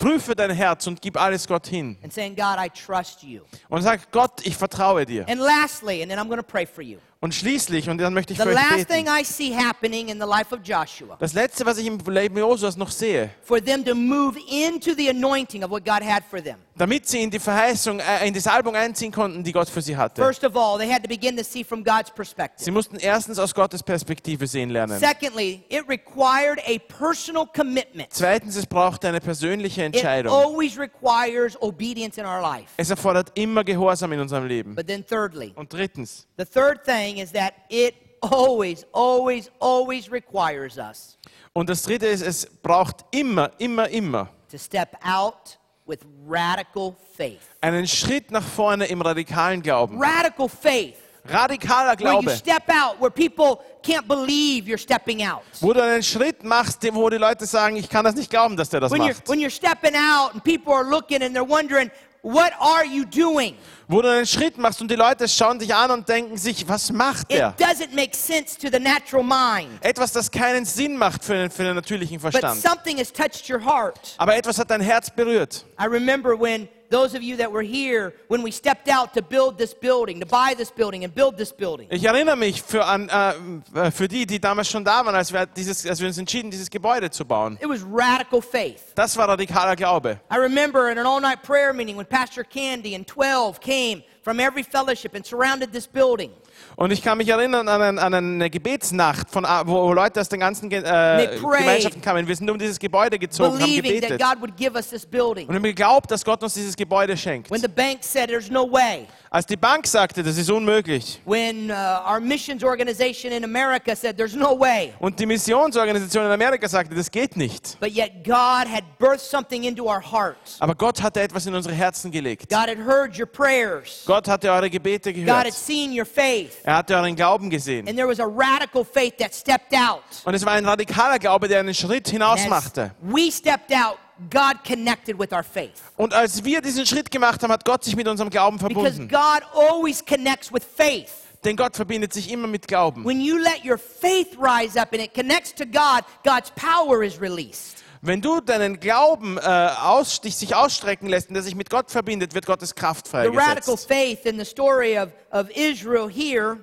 [0.02, 1.98] prüfe dein Herz und gib alles Gott hin.
[2.04, 3.42] and saying, God, I trust you.
[3.70, 5.26] Und sag, Gott, ich vertraue dir.
[5.30, 6.98] And lastly, and then I'm going to pray for you.
[7.24, 9.20] Und schließlich, und dann möchte ich The für euch last thing beten.
[9.20, 12.76] I see happening in the life of Joshua, Das Letzte, was ich im Leben Josuas
[12.78, 16.56] noch sehe, for them to move into the anointing of what God had for them.
[16.76, 19.96] damit sie in die Verheißung, äh, in die Salbung einziehen konnten, die Gott für sie
[19.96, 20.20] hatte.
[20.20, 22.64] First of all, they had to begin to see from God's perspective.
[22.64, 25.00] Sie mussten erstens aus Gottes Perspektive sehen lernen.
[25.00, 28.08] Secondly, it required a personal commitment.
[28.10, 30.34] Zweitens, es brauchte eine persönliche It Entscheidung.
[30.34, 32.70] always requires obedience in our life.
[32.78, 34.74] Es erfordert immer Gehorsam in unserem Leben.
[34.74, 40.78] But then, thirdly, Und drittens, the third thing is that it always, always, always requires
[40.78, 41.18] us
[41.54, 47.42] und das dritte ist, es braucht immer, immer, immer to step out with radical faith.
[47.62, 50.02] einen Schritt nach vorne im radikalen Glauben.
[50.02, 50.96] Radical faith.
[51.24, 55.44] Radikaler Where you Glaube, step out, where people can't believe you're stepping out.
[55.60, 58.70] wo du einen Schritt machst, wo die Leute sagen, ich kann das nicht glauben, dass
[58.70, 59.30] der das When you're, macht.
[59.30, 61.92] when you're stepping out and people are looking and they're wondering,
[62.24, 63.56] what are you doing?
[63.88, 66.92] Wo du einen Schritt machst und die Leute schauen dich an und denken sich, was
[66.92, 67.56] macht It der?
[67.58, 69.70] doesn't make sense to the natural mind.
[69.82, 72.62] Etwas, das keinen Sinn macht für den, für den natürlichen But Verstand.
[72.62, 74.16] something has touched your heart.
[74.18, 75.66] Aber etwas hat dein Herz berührt.
[75.80, 79.58] I remember when those of you that were here, when we stepped out to build
[79.58, 81.88] this building, to buy this building and build this building.
[81.90, 85.34] Ich erinnere mich für, an, äh, äh, für die, die damals schon da waren, als
[85.34, 87.58] wir, dieses, als wir uns entschieden, dieses Gebäude zu bauen.
[87.62, 88.94] It was radical faith.
[88.94, 90.20] Das war radikaler Glaube.
[90.32, 94.40] I remember in an all night prayer meeting when Pastor Candy and 12 came from
[94.40, 96.32] every fellowship and surrounded this building.
[96.76, 100.30] Und ich kann mich erinnern an, ein, an eine Gebetsnacht, von, A- wo Leute aus
[100.30, 101.38] den ganzen äh.
[101.40, 102.28] Gemeinschaften kamen.
[102.28, 104.20] Wir sind um dieses Gebäude gezogen, haben gebetet.
[104.22, 107.52] Und haben geglaubt, dass Gott uns dieses Gebäude schenkt.
[107.52, 111.22] When the bank said there's no way, Als die Bank sagte, das ist unmöglich.
[111.24, 111.74] when uh,
[112.06, 116.94] our missions organization in America said there's no way, Und die Missionsorganisation in Amerika sagte,
[116.94, 117.78] das geht nicht.
[117.80, 120.58] but yet God had birthed something into our hearts.
[120.60, 122.50] Aber Gott hatte etwas in unsere Herzen gelegt.
[122.50, 124.04] God had heard your prayers.
[124.06, 125.54] Gott hatte eure Gebete God had gehört.
[125.54, 126.58] seen your faith.
[126.64, 127.88] Er hatte euren Glauben gesehen.
[127.88, 130.04] And there was a radical faith that stepped out.
[130.26, 132.92] Und es war ein radikaler Glaube, der einen Schritt hinaus And as machte.
[133.02, 133.98] we stepped out
[134.30, 135.82] God connected with our faith.
[135.98, 139.08] Und als wir diesen Schritt gemacht haben, hat Gott sich mit unserem Glauben Because verbunden.
[139.10, 141.12] God always connects with faith.
[141.44, 143.04] Denn Gott verbindet sich immer mit Glauben.
[143.04, 147.20] When you let your faith rise up and it connects to God, God's power is
[147.20, 147.84] released.
[148.04, 151.92] Wenn du deinen Glauben äh, aus, dich sich ausstrecken lässt und der sich mit Gott
[151.92, 153.88] verbindet, wird Gottes Kraft The radical freigesetzt.
[153.88, 156.58] faith in the story of, of Israel here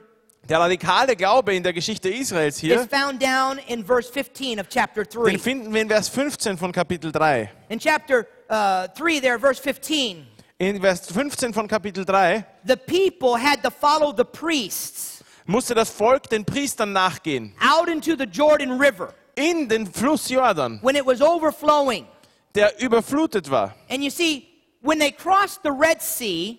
[0.49, 4.67] Der radikale Glaube in der Geschichte Israels is hier, found down in verse 15 of
[4.71, 5.31] chapter 3.
[5.33, 7.51] den finden wir in Vers 15 von Kapitel 3.
[7.69, 10.27] In chapter uh, 3, there, verse 15,
[10.59, 15.91] In Vers 15 von Kapitel 3 the people had to follow the priests musste das
[15.91, 17.53] Volk den Priestern nachgehen.
[17.61, 22.07] out into the Jordan River In den Fluss Jordan, when it was overflowing.
[22.55, 23.75] der überflutet war.
[23.91, 24.49] And you see,
[24.81, 26.59] when they crossed the Red Sea,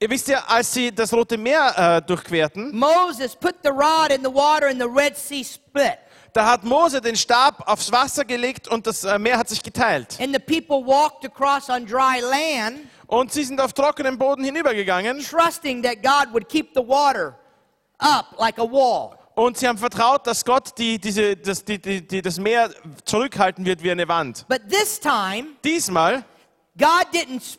[0.00, 4.22] Ihr wisst ja, als sie das Rote Meer äh, durchquerten, Moses put the rod in
[4.22, 5.98] the water and the Red Sea split.
[6.32, 10.16] da hat Mose den Stab aufs Wasser gelegt und das äh, Meer hat sich geteilt.
[10.20, 12.78] And the people walked across on dry land,
[13.08, 17.36] Und sie sind auf trockenem Boden hinübergegangen trusting that God would keep the water
[17.98, 19.16] up like a wall.
[19.34, 22.70] und sie haben vertraut, dass Gott die, diese, das, die, die, das Meer
[23.04, 24.46] zurückhalten wird wie eine Wand.
[24.48, 26.24] But this time, Diesmal
[26.76, 27.57] God didn't,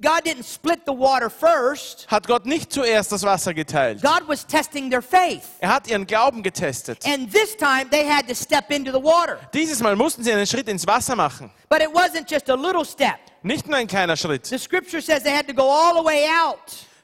[0.00, 2.06] God didn't split the water first.
[2.08, 4.02] hat Gott nicht zuerst das Wasser geteilt.
[4.02, 5.44] God was testing their faith.
[5.60, 7.06] Er hat ihren Glauben getestet.
[7.06, 9.38] And this time, they had to step into the water.
[9.54, 11.50] Dieses Mal mussten sie einen Schritt ins Wasser machen.
[11.68, 13.18] But it wasn't just a little step.
[13.42, 14.46] Nicht nur ein kleiner Schritt.
[14.46, 16.58] The scripture says they had to go all the way out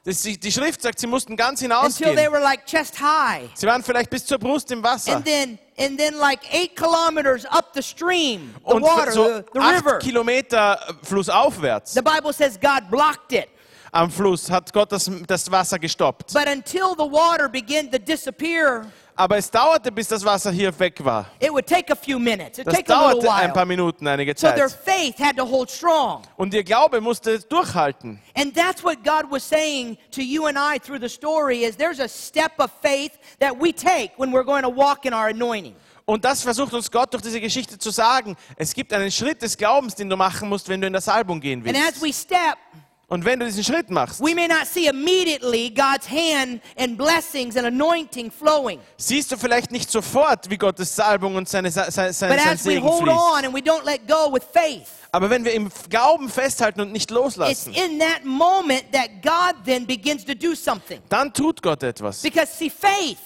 [0.05, 2.31] Das, die Schrift sagt, sie mussten ganz until they hinausgehen.
[2.33, 3.49] were like chest high.
[3.53, 5.15] Sie waren vielleicht bis zur Brust im Wasser.
[5.15, 9.45] And then, and then like eight kilometers up the stream, the Und water, so the,
[9.53, 9.99] the river.
[9.99, 13.49] Kilometer äh, flussaufwärts The Bible says God blocked it.
[13.93, 16.33] am Fluss hat Gott das, das Wasser gestoppt.
[16.33, 21.03] But until the water began to disappear, Aber es dauerte, bis das Wasser hier weg
[21.05, 21.27] war.
[21.39, 22.57] it would take a few minutes.
[22.57, 23.65] It Das take a little dauerte ein paar while.
[23.77, 24.79] Minuten, einige So their Zeit.
[24.83, 26.23] faith had to hold strong.
[26.35, 28.19] Und ihr Glaube musste durchhalten.
[28.35, 31.99] And that's what God was saying to you and I through the story is there's
[31.99, 35.75] a step of faith that we take when we're going to walk in our anointing.
[36.05, 38.35] Und das versucht uns Gott durch diese Geschichte zu sagen.
[38.57, 41.39] Es gibt einen Schritt des Glaubens, den du machen musst, wenn du in der Salbung
[41.39, 42.01] gehen And as willst.
[42.01, 42.57] we step,
[43.13, 47.55] Und wenn du diesen Schritt machst, we may not see immediately God's hand and blessings
[47.55, 48.79] and anointing flowing.
[48.97, 52.65] siehst du vielleicht nicht sofort, wie Gottes Salbung und seine, sein, sein, But sein as
[52.65, 53.15] we Segen hold fließt.
[53.15, 56.91] on and we don't let go with faith, Aber wenn wir im Glauben festhalten und
[56.91, 60.99] nicht loslassen, in that moment that God then begins to do something.
[61.09, 62.19] dann tut Gott etwas.
[62.23, 63.19] Because see, faith,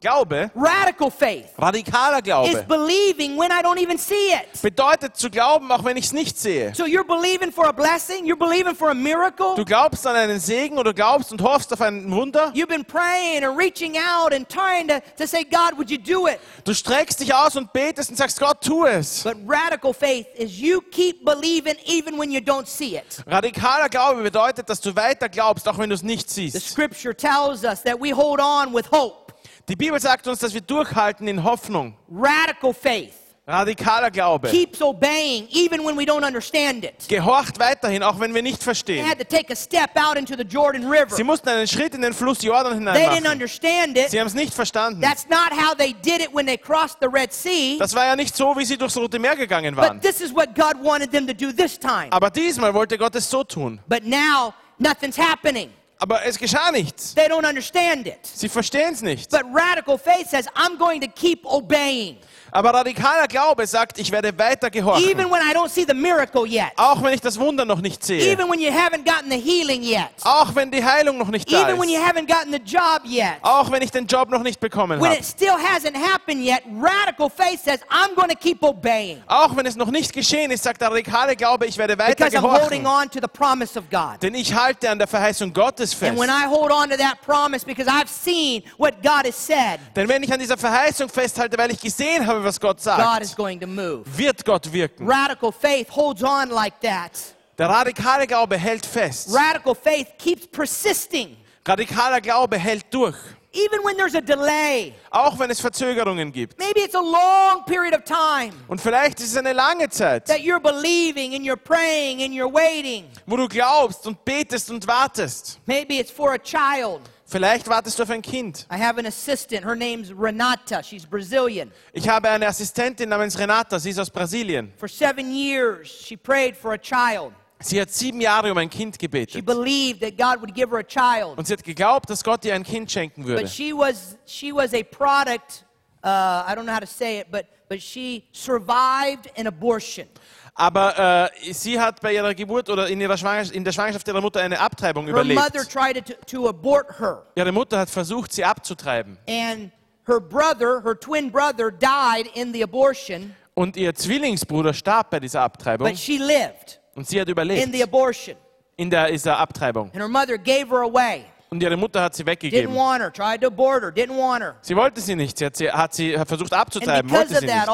[0.00, 4.62] Glaube, radical faith, radikaler is Glaube, believing when I don't even see it.
[4.62, 6.72] bedeutet zu glauben, auch wenn ich es nicht sehe.
[6.72, 9.56] So you're believing for a blessing, you're believing for a miracle.
[9.56, 12.52] Du glaubst an einen Segen oder glaubst und hoffst auf ein Wunder.
[12.54, 16.28] You've been praying and reaching out and trying to, to say, God, would you do
[16.28, 16.38] it?
[16.62, 19.24] Du streckst dich aus und betest und sagst, Gott, tu es.
[19.24, 23.24] But radical faith is you keep believing even when you don't see it.
[23.26, 26.70] Radikaler Glaube bedeutet, dass du weiter glaubst, auch wenn du es nicht The siehst.
[26.70, 29.27] scripture tells us that we hold on with hope.
[29.68, 31.94] Die Bibel sagt uns, dass wir durchhalten in Hoffnung.
[32.10, 33.12] Radical faith
[33.46, 34.48] Radikaler Glaube.
[34.48, 37.08] keeps obeying even when we don't understand it.
[37.08, 39.08] Gehorcht weiterhin, auch wenn wir nicht They verstehen.
[39.08, 41.14] had to take a step out into the Jordan River.
[41.16, 43.32] Sie mussten einen Schritt in den Fluss Jordan They didn't hinein machen.
[43.32, 44.10] understand it.
[44.10, 45.00] Sie haben es nicht verstanden.
[45.00, 47.78] That's not how they did it when they crossed the Red Sea.
[47.78, 49.98] Das war ja nicht so, wie sie durchs Rote Meer gegangen waren.
[49.98, 52.08] But this is what God wanted them to do this time.
[52.10, 53.80] Aber diesmal wollte Gott es so tun.
[53.86, 55.70] But now nothing's happening.
[56.00, 57.14] Aber es geschah nichts.
[57.14, 58.18] They don't understand it.
[58.22, 59.30] Sie verstehen es nicht.
[59.30, 62.18] But radical faith says, I'm going to keep obeying.
[62.50, 65.08] Aber radikaler Glaube sagt, ich werde weiter gehorchen.
[65.08, 66.72] Even when I don't see the miracle yet.
[66.76, 68.32] Auch wenn ich das Wunder noch nicht sehe.
[68.32, 70.08] Even when you haven't gotten the healing yet.
[70.24, 72.06] Auch wenn die Heilung noch nicht da Even when you ist.
[72.06, 73.34] haven't gotten the job yet.
[73.42, 75.18] Auch wenn ich den Job noch nicht bekommen When habe.
[75.20, 79.22] it still hasn't happened yet, radical faith says, I'm going to keep obeying.
[79.26, 82.36] Auch wenn es noch nicht geschehen ist, sagt der radikale Glaube, ich werde weiter Because
[82.36, 83.04] I'm holding gehorchen.
[83.04, 84.22] on to the promise of God.
[84.22, 86.18] Denn ich halte an der Verheißung Gottes And fest.
[86.20, 90.08] when I hold on to that promise because I've seen what God has said, Denn
[90.08, 93.34] wenn ich an dieser Verheißung festhalte, weil ich gesehen habe, was Gott God sagt, is
[93.34, 94.04] going to move.
[94.16, 95.06] wird Gott wirken.
[95.06, 97.12] Radical faith holds on like that.
[97.58, 99.28] Der radikale Glaube hält fest.
[99.34, 101.36] Radical faith keeps persisting.
[101.66, 103.16] Radikaler Glaube hält durch.
[103.52, 106.58] Even when there's a delay, Auch wenn es Verzögerungen gibt.
[106.58, 110.40] maybe it's a long period of time Und vielleicht ist es eine lange Zeit, that
[110.40, 113.06] you're believing and you're praying and you're waiting.
[113.26, 115.58] wo du glaubst und betest und wartest.
[115.66, 117.00] Maybe it's for a child.
[117.30, 118.66] Vielleicht wartest du auf ein Kind.
[118.72, 119.62] I have an assistant.
[119.62, 120.82] Her name's Renata.
[120.82, 121.70] She's Brazilian.
[121.92, 124.72] Ich habe eine Assistentin namens Renata, sie ist aus Brasilien.
[124.78, 127.34] For seven years, she prayed for a child.
[127.60, 129.32] Sie hat sieben Jahre um ein Kind gebetet.
[129.32, 131.36] She believed that God would give her a child.
[131.36, 133.42] Und sie hat geglaubt, dass Gott ihr ein Kind schenken würde.
[133.42, 135.66] But she was, she was a product
[136.02, 140.06] uh, I don't know how to say it, but, but she survived an abortion.
[140.54, 144.20] Aber äh, sie hat bei ihrer Geburt oder in, ihrer Schwangerschaft, in der Schwangerschaft ihrer
[144.20, 147.22] Mutter eine Abtreibung Her mother tried to, to abort her.
[147.36, 149.16] Ihre Mutter hat versucht, sie abzutreiben.
[149.28, 149.70] And
[150.06, 155.42] her brother, her twin brother, died in the abortion, Und ihr Zwillingsbruder starb bei dieser
[155.42, 155.88] Abtreibung.
[155.88, 157.64] but she lived Und sie hat überlebt.
[157.64, 158.36] in the abortion.
[158.76, 159.90] in der, dieser Abtreibung.
[159.92, 161.24] And her mother gave her away.
[161.50, 162.72] Und ihre Mutter hat sie weggegeben.
[162.72, 164.54] her.
[164.60, 165.38] Sie wollte sie nicht.
[165.38, 167.68] Sie hat sie, hat sie versucht abzutreiben, wollte sie nicht.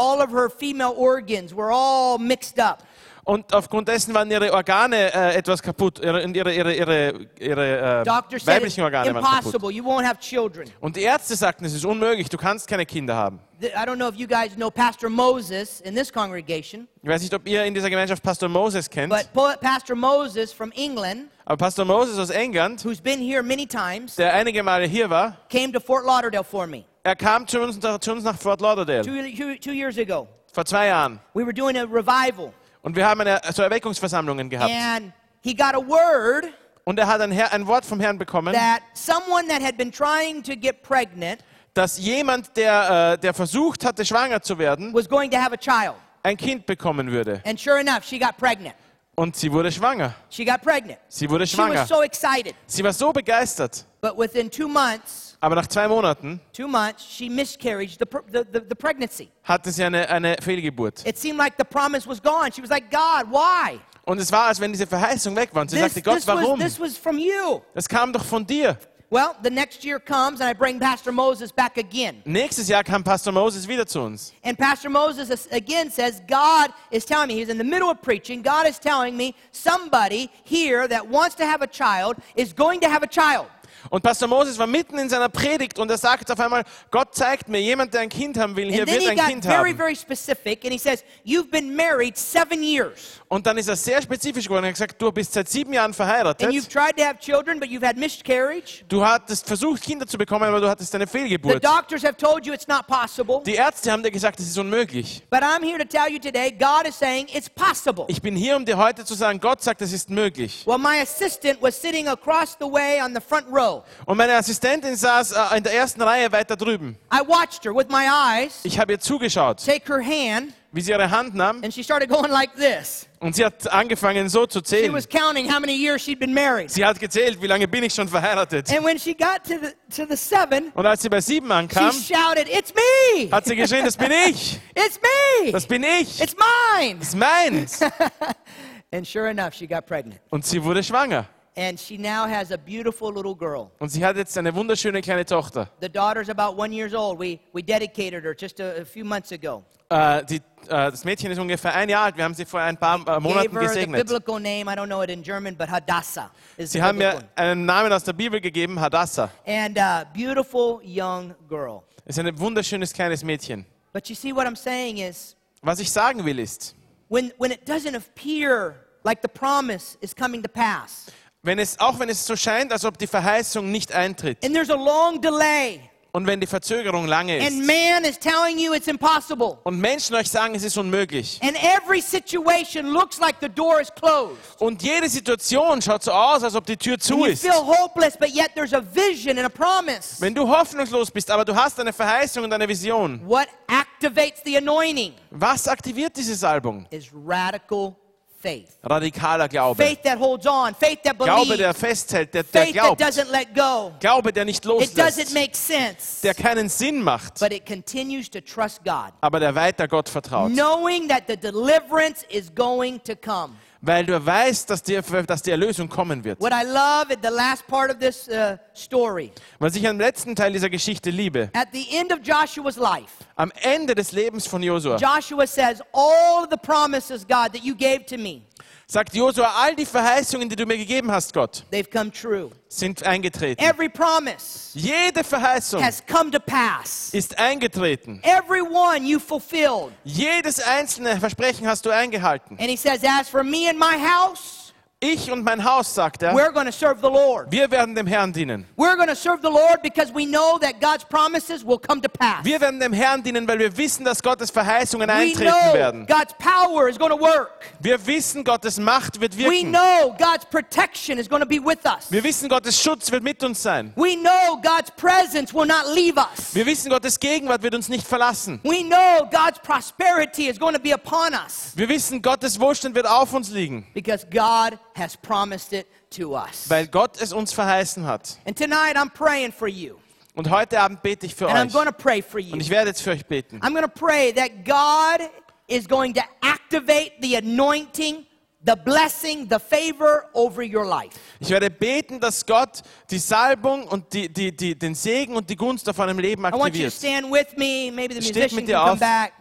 [3.25, 5.99] Und aufgrund dessen waren ihre Organe äh, etwas kaputt.
[5.99, 9.55] Ihre, ihre, ihre, ihre, ihre äh, weiblichen Organe waren kaputt.
[9.55, 9.70] impossible.
[9.72, 10.70] You won't have children.
[10.81, 13.41] Und die Ärzte sagten, es ist unmöglich, du kannst keine Kinder haben.
[13.61, 17.22] The- I don't know if you guys know Pastor Moses in this congregation, Ich weiß
[17.22, 21.57] nicht, ob ihr in dieser Gemeinschaft Pastor Moses kennt, but Pastor Moses from England, aber
[21.57, 25.72] Pastor Moses aus England, who's been here many times, der einige Male hier war, came
[25.72, 29.22] to Fort Lauderdale for me er kam zu uns, zu uns nach Fort Lauderdale two,
[29.36, 30.26] two, two years ago.
[30.53, 31.20] vor zwei Jahren.
[31.34, 34.70] We were doing a revival, Und wir haben eine, so Erweckungsversammlungen gehabt.
[34.70, 36.47] and he got a word
[36.84, 39.90] Und er hat ein, Herr, ein Wort vom Herrn bekommen, that someone that had been
[39.92, 41.40] trying to get pregnant
[41.74, 45.57] dass jemand, der, äh, der versucht hatte, schwanger zu werden, was going to have a
[45.57, 45.97] child.
[46.22, 47.42] ein Kind bekommen würde.
[47.45, 48.74] And sure enough, she got pregnant.
[49.16, 50.14] Und sie wurde schwanger.
[50.28, 50.98] She got pregnant.
[51.08, 51.82] Sie wurde She schwanger.
[51.82, 52.54] was so excited.
[52.66, 53.84] Sie war so begeistert.
[54.00, 58.74] But within two months, Aber nach zwei Monaten two months, she miscarried the, the, the,
[58.74, 59.30] pregnancy.
[59.44, 61.06] hatte sie eine, eine Fehlgeburt.
[61.06, 62.50] It seemed like the promise was gone.
[62.52, 63.78] She was like, God, why?
[64.04, 65.62] Und es war, als wenn diese Verheißung weg war.
[65.62, 66.60] Und sie This, sagte, Gott, this, was, warum?
[66.60, 67.60] this was from you.
[67.74, 68.76] Das kam doch von dir.
[69.14, 72.20] Well, the next year comes and I bring Pastor Moses back again.
[72.26, 74.32] Nächstes Jahr kam Pastor Moses wieder zu uns.
[74.42, 78.42] And Pastor Moses again says, God is telling me, he's in the middle of preaching,
[78.42, 82.88] God is telling me somebody here that wants to have a child is going to
[82.88, 83.46] have a child.
[83.91, 87.49] Und Pastor Moses war mitten in seiner Predigt und er sagt auf einmal, Gott zeigt
[87.49, 89.76] mir, jemand, der ein Kind haben will, hier wird he ein Kind very, haben.
[89.76, 94.01] very specific and he says, You've been married seven years Und dann ist er sehr
[94.01, 94.64] spezifisch geworden.
[94.64, 96.70] Er hat gesagt, du bist seit sieben Jahren and you've verheiratet.
[96.70, 98.85] tried to have children, but you've had miscarriage.
[98.89, 101.64] Du hattest versucht, Kinder zu bekommen, aber du hattest eine The Fehlgeburt.
[101.64, 103.43] doctors have told you it's not possible.
[103.45, 105.22] Die Ärzte haben dir gesagt, es ist unmöglich.
[105.30, 108.05] But I'm here to tell you today, God is saying it's possible.
[108.09, 110.62] Ich bin hier, um dir heute zu sagen, Gott sagt, es ist möglich.
[110.66, 113.74] Well, my assistant was sitting across the way on the front row.
[114.07, 116.97] Und meine Assistentin saß äh, in der ersten Reihe weiter drüben.
[117.12, 120.91] I watched her with my eyes Ich habe ihr zugeschaut, take her hand, wie sie
[120.91, 123.07] ihre Hand nahm and she started going like this.
[123.20, 124.93] und sie hat angefangen so zu She zählen.
[124.93, 126.70] was counting how many years she'd been married.
[126.70, 128.70] Sie hat gezählt, wie lange bin ich schon verheiratet.
[128.70, 131.53] And when she got to the, to the seven, Und als sie bei sieben she
[131.53, 133.31] ankam, shouted, It's me!
[133.31, 134.59] hat sie geschrien, das bin ich.
[134.75, 135.53] It's me!
[135.53, 136.20] Das bin ich.
[136.20, 136.97] It's mine!
[136.99, 137.81] Das ist meins.
[138.93, 140.20] And sure enough, she got pregnant.
[140.31, 141.27] Und sie wurde schwanger.
[141.57, 143.70] And she now has a beautiful little girl.
[143.78, 145.68] Und sie hat jetzt eine wunderschöne kleine Tochter.
[145.80, 147.20] The daughter's about one years old.
[147.20, 149.62] We, we dedicated her just a, a few months ago.
[149.88, 152.16] Äh, die, äh, das Mädchen ist ungefähr ein Jahr alt.
[152.16, 154.05] Wir haben sie vor ein paar äh, Gave Monaten gesegnet.
[154.05, 154.62] biblical name.
[154.68, 158.14] I don't know it in German, but Hadassah Sie haben mir einen Namen aus der
[158.14, 159.30] Bibel gegeben, Hadassah.
[159.46, 161.82] And a beautiful young girl.
[162.07, 163.64] Ist ein wunderschönes kleines Mädchen.
[163.92, 166.74] But you see, what I'm saying is, Was ich sagen will ist,
[167.09, 168.74] when, when it doesn't appear
[169.05, 171.07] like the promise is coming to pass,
[171.45, 174.45] wenn es, auch wenn es so scheint, als ob die Verheißung nicht eintritt.
[174.45, 175.78] And there's a long delay,
[176.12, 177.66] und wenn die Verzögerung lange and ist.
[177.66, 181.38] man is telling you it's impossible, und Menschen euch sagen, es ist unmöglich.
[181.42, 186.42] And every situation looks like the door is closed, und jede Situation schaut so aus,
[186.42, 187.42] als ob die Tür and zu you ist.
[187.42, 190.20] feel hopeless, but yet there's a vision and a promise.
[190.20, 194.57] Wenn du hoffnungslos bist, aber du hast eine Verheißung und eine Vision, What activates the
[194.57, 196.86] anointing was aktiviert diese Salbung?
[196.90, 197.97] is radical
[198.45, 198.76] faith.
[198.82, 199.82] Radikaler Glaube.
[199.82, 203.30] Faith that holds on, faith that Glaube, der believes, festhält, der, der faith that doesn't
[203.30, 203.92] let go.
[204.01, 208.40] Glaube, der nicht It doesn't make sense, der keinen Sinn macht, but it continues to
[208.40, 210.51] trust God, aber der weiter Gott vertraut.
[210.53, 213.57] knowing that the deliverance is going to come.
[213.87, 216.41] Weil du weißt, dass die, dass die Erlösung kommen wird.
[216.41, 220.35] What I love at the last part of this uh, story, Was ich am letzten
[220.35, 224.62] Teil dieser Geschichte liebe, at the end of Joshua's life, am Ende des Lebens von
[224.62, 228.43] Josua, Joshua says, All the promises, God, that you gave to me,
[228.87, 232.51] sagt Josua, all die Verheißungen, die du mir gegeben hast, Gott, they've come true.
[232.68, 233.62] sind eingetreten.
[233.62, 237.11] Every promise Jede Verheißung has come to pass.
[237.12, 238.20] ist eingetreten.
[238.22, 239.93] Every one you fulfilled.
[240.05, 242.59] Jedes einzelne Versprechen hast du eingehalten.
[242.59, 244.63] And he says, As for me and my house,
[245.05, 247.52] Ich und mein Haus, sagt er, we're going to serve the Lord.
[247.52, 248.64] wir werden dem Herrn dienen.
[248.74, 252.09] We're going to serve the Lord because we know that God's promises will come to
[252.09, 252.42] pass.
[252.42, 256.07] Wir werden dem Herrn dienen, weil wir wissen, dass Gottes Verheißungen We eintreten know werden.
[256.07, 257.66] God's power is going to work.
[257.80, 259.72] Wir wissen, Gottes Macht wird We wirken.
[259.72, 262.11] know God's protection is going to be with us.
[262.11, 263.92] Wir wissen, Gottes Schutz wird mit uns sein.
[263.96, 266.55] We know God's presence will not leave us.
[266.55, 268.59] Wir wissen, Gottes Gegenwart wird uns nicht verlassen.
[268.64, 273.07] We know God's prosperity is going to be upon us Wir wissen, Gottes Wohlstand wird
[273.07, 276.68] auf uns liegen, because God has promised it to us.
[276.68, 278.38] weil Gott es uns verheißen hat.
[278.47, 279.97] And tonight I'm praying for you.
[280.34, 281.72] Und heute Abend bete ich für And I'm euch.
[281.72, 282.53] going to pray for you.
[282.55, 283.61] Und ich werde jetzt für euch beten.
[283.61, 285.28] I'm going to pray that God
[285.68, 288.26] is going to activate the anointing,
[288.64, 291.18] the blessing, the favor over your life.
[291.38, 295.57] Ich werde beten, dass Gott die Salbung und die, die, die, den Segen und die
[295.57, 297.90] Gunst auf eurem Leben I want you to stand with me.
[297.92, 298.99] Maybe the Steht musician can come auf.
[298.99, 299.32] back.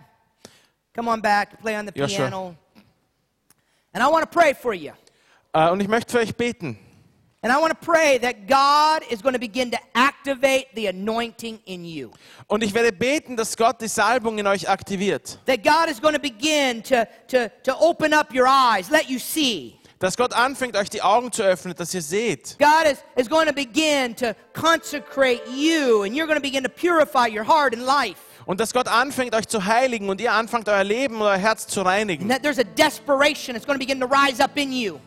[0.96, 2.08] Come on back, play on the sure.
[2.08, 2.56] piano.
[3.94, 4.94] And I want to pray for you.
[5.54, 6.78] Äh, Und ich möchte für euch beten.
[7.46, 11.60] And I want to pray that God is going to begin to activate the anointing
[11.66, 12.12] in you.
[12.48, 15.40] Und ich werde beten, dass Gott die Salbung in euch aktiviert.
[15.46, 19.20] That God is going to begin to, to, to open up your eyes, let you
[19.20, 19.78] see.
[20.00, 22.58] Dass Gott anfängt, euch die Augen zu öffnen, dass ihr seht.
[22.60, 26.70] God is, is going to begin to consecrate you, and you're going to begin to
[26.70, 28.33] purify your heart and life.
[28.46, 31.68] Und dass Gott anfängt, euch zu heiligen und ihr anfangt, euer Leben und euer Herz
[31.68, 32.30] zu reinigen.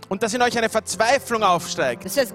[0.09, 2.09] Und dass in euch eine Verzweiflung aufsteigt.
[2.09, 2.33] Says.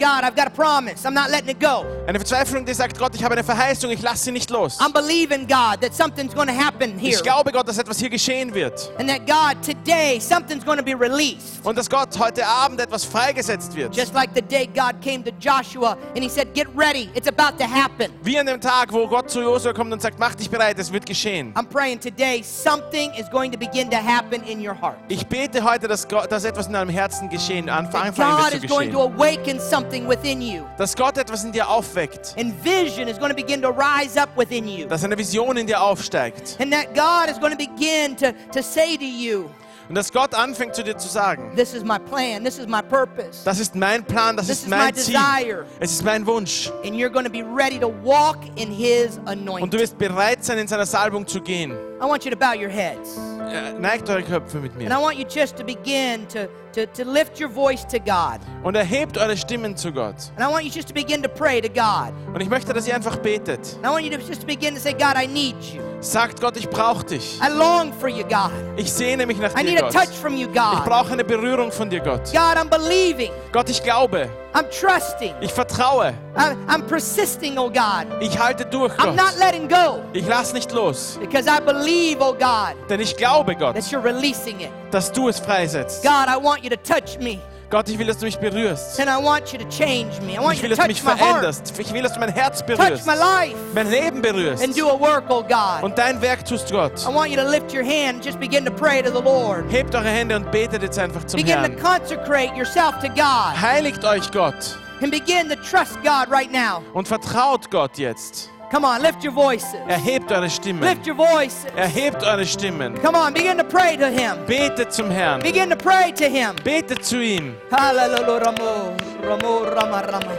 [2.08, 4.78] Eine Verzweiflung, die sagt, Gott, ich habe eine Verheißung, ich lasse sie nicht los.
[4.80, 7.14] God, that something's going to happen here.
[7.14, 8.92] Ich glaube, Gott, dass etwas hier geschehen wird.
[8.98, 11.64] And that, God, today something's going to be released.
[11.64, 13.96] Und dass Gott heute Abend etwas freigesetzt wird.
[13.96, 17.58] Just like the day God came to Joshua and he said, Get ready, it's about
[17.58, 18.12] to happen.
[18.24, 20.91] Wie an dem Tag, wo Gott zu Josua kommt und sagt, mach dich bereit, es
[20.92, 21.54] wird geschehen.
[21.56, 24.98] I'm praying today something is going to begin to happen in your heart.
[25.08, 28.62] Ich bete heute, dass, Gott, dass etwas in deinem Herzen geschehen, anfangen God wird is
[28.62, 30.64] zu going to awaken something within you.
[30.78, 32.36] Dass Gott etwas in dir aufweckt.
[32.38, 34.88] And vision is going to begin to rise up within you.
[34.88, 36.58] Dass eine Vision in dir aufsteigt.
[36.60, 39.50] And that God is going to begin to, to say to you,
[39.90, 42.82] Und dass Gott anfängt zu dir zu sagen, This is my plan, this is my
[42.82, 43.44] purpose.
[43.44, 45.14] das ist mein Plan, das This ist is mein Ziel.
[45.16, 45.66] desire.
[45.80, 46.72] Es ist mein Wunsch.
[46.86, 50.58] And you're going to be ready to walk in His Und du wirst bereit sein,
[50.58, 51.72] in seiner Salbung zu gehen.
[52.02, 53.18] I want you to bow your heads.
[53.50, 55.02] Äh, Neigt eure Köpfe mit And I mir.
[55.02, 58.40] want you just to begin to, to, to lift your voice to God.
[58.64, 60.16] Und erhebt eure Stimmen zu Gott.
[60.38, 62.14] And I want you just to begin to pray to God.
[62.34, 63.60] Und ich möchte, dass ihr einfach betet.
[63.78, 65.82] And I want you to just begin to say, God, I need you.
[66.02, 67.40] Sagt Gott, ich brauche dich.
[67.42, 68.52] I long for you, God.
[68.76, 69.94] Ich sehne mich nach I need dir, a Gott.
[69.94, 70.84] touch from you, Ich God.
[70.86, 72.24] brauche eine Berührung von dir, Gott.
[72.32, 73.32] God, I'm believing.
[73.52, 74.30] Gott, ich glaube.
[74.54, 75.34] I'm trusting.
[75.40, 76.14] Ich vertraue.
[76.36, 78.06] I'm, I'm persisting, oh God.
[78.20, 79.40] Ich halte durch, I'm not Gott.
[79.40, 81.18] letting go Ich lass nicht los.
[81.22, 84.70] because I believe, oh God, Denn ich glaube, Gott, that you're releasing it.
[84.92, 86.04] dass du es freisetzt.
[86.04, 89.00] God, I want you to touch me Gott, ich will, dass du mich berührst.
[89.00, 90.34] and I want you to change me.
[90.34, 91.74] I want Ich will, to dass du mich touch veränderst.
[91.80, 93.06] Ich will, dass du mein Herz touch berührst.
[93.08, 94.62] my life, Mein Leben berührst.
[94.62, 95.82] and do a work, oh God.
[95.82, 97.00] Und dein Werk tust Gott.
[97.08, 99.72] I want you to lift your hand and just begin to pray to the Lord.
[99.72, 101.78] Hebt eure Hände und betet jetzt einfach zum Begin to Herrn.
[101.80, 106.84] consecrate yourself to God Heiligt euch Gott and begin to trust God right now.
[106.94, 108.50] und vertraut Gott jetzt.
[108.72, 109.76] Come on, lift your voices.
[109.90, 110.82] Erhebt eure Stimmen.
[110.82, 111.66] Lift your voices.
[111.76, 112.96] Erhebt eure Stimmen.
[113.02, 114.38] Come on, begin to pray to Him.
[114.48, 115.42] Betet zum Herrn.
[115.42, 116.56] Begin to pray to Him.
[116.64, 117.58] Betet zu ihm.
[117.70, 120.36] Hallelujah, Ramo, Rama, Rama.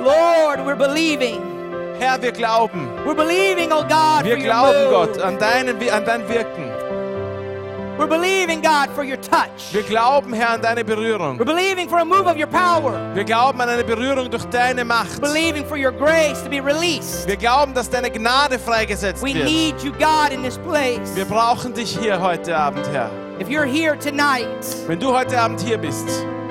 [0.00, 1.42] Lord, we're believing.
[2.00, 2.88] Herr, wir glauben.
[3.04, 4.88] We're believing, oh God, Wir glauben.
[4.90, 6.77] Gott, an, deinen, an dein Wirken.
[7.98, 9.72] We're believing, God, for your touch.
[9.72, 11.36] Wir glauben, Herr, an deine Berührung.
[11.38, 13.12] We're believing for a move of your power.
[13.14, 15.20] Wir glauben an eine Berührung durch deine Macht.
[15.20, 17.26] Believing for your grace to be released.
[17.26, 19.44] Wir glauben, dass deine Gnade freigesetzt We wird.
[19.46, 21.16] need you, God, in this place.
[21.16, 23.10] Wir brauchen dich hier heute Abend, Herr.
[23.40, 24.48] If you're here tonight
[24.86, 26.08] Wenn du heute Abend hier bist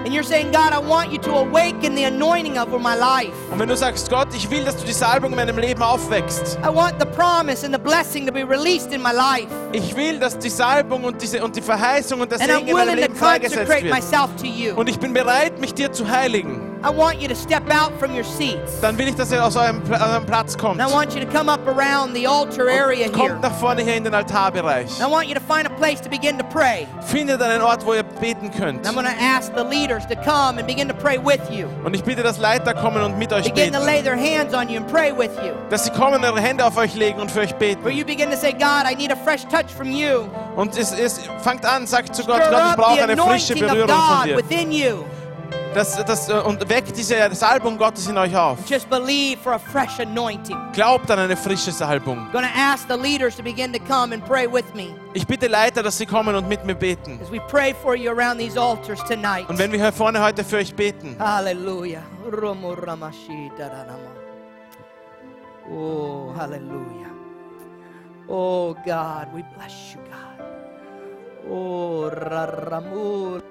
[0.07, 3.33] and you're saying, God, I want you to awaken the anointing over my life.
[3.51, 6.57] und wenn du sagst, Gott, ich will, dass du die Salbung in meinem Leben aufwächst.
[6.63, 9.47] I want the promise and the blessing to be released in my life.
[9.73, 12.73] Ich will, dass die Salbung und, diese, und die Verheißung und And I'm Segen in
[12.73, 13.93] meinem willing to Leben freigesetzt consecrate wird.
[13.95, 14.73] myself to you.
[14.75, 16.76] Und ich bin bereit, mich dir zu heiligen.
[16.83, 18.79] I want you to step out from your seats.
[18.81, 20.79] Dann will ich, dass ihr aus eurem, eurem Platz kommt.
[20.79, 23.11] And I want you to come up around the altar area here.
[23.11, 25.01] Kommt nach vorne hier in den Altarbereich.
[25.01, 26.87] And I want you to find a place to begin to pray.
[27.05, 28.85] Findet einen Ort, wo ihr beten könnt.
[28.85, 31.67] And I'm going to ask the leaders to come and begin to pray with you.
[31.83, 33.85] Und ich bitte, dass Leiter kommen und mit euch Begin to beten.
[33.85, 35.53] lay their hands on you and pray with you.
[35.69, 37.89] Dass sie kommen, ihre Hände auf euch legen und für euch Where beten.
[37.89, 40.27] you begin to say, God, I need a fresh touch from you.
[40.55, 44.23] Und es, es fangt an, sagt zu Gott, Gott, ich brauche eine frische Berührung von
[44.27, 44.37] dir.
[44.37, 45.03] within you.
[45.77, 48.57] Das, das, äh, und weckt diese Salbung Gottes in euch auf.
[48.67, 50.57] Just believe for a fresh anointing.
[50.73, 52.17] Glaubt an eine frische Salbung.
[52.17, 55.25] I'm going to ask the leaders to begin to come and pray with me Ich
[55.25, 57.19] bitte Leiter, dass sie kommen und mit mir beten.
[57.21, 59.47] as we pray for you around these altars tonight.
[59.49, 61.15] Und wenn wir hier vorne heute für euch beten,
[63.57, 64.11] daranama.
[65.69, 67.11] Oh, hallelujah.
[68.27, 70.45] Oh, God, we bless you, God.
[71.49, 73.41] Oh, raramul.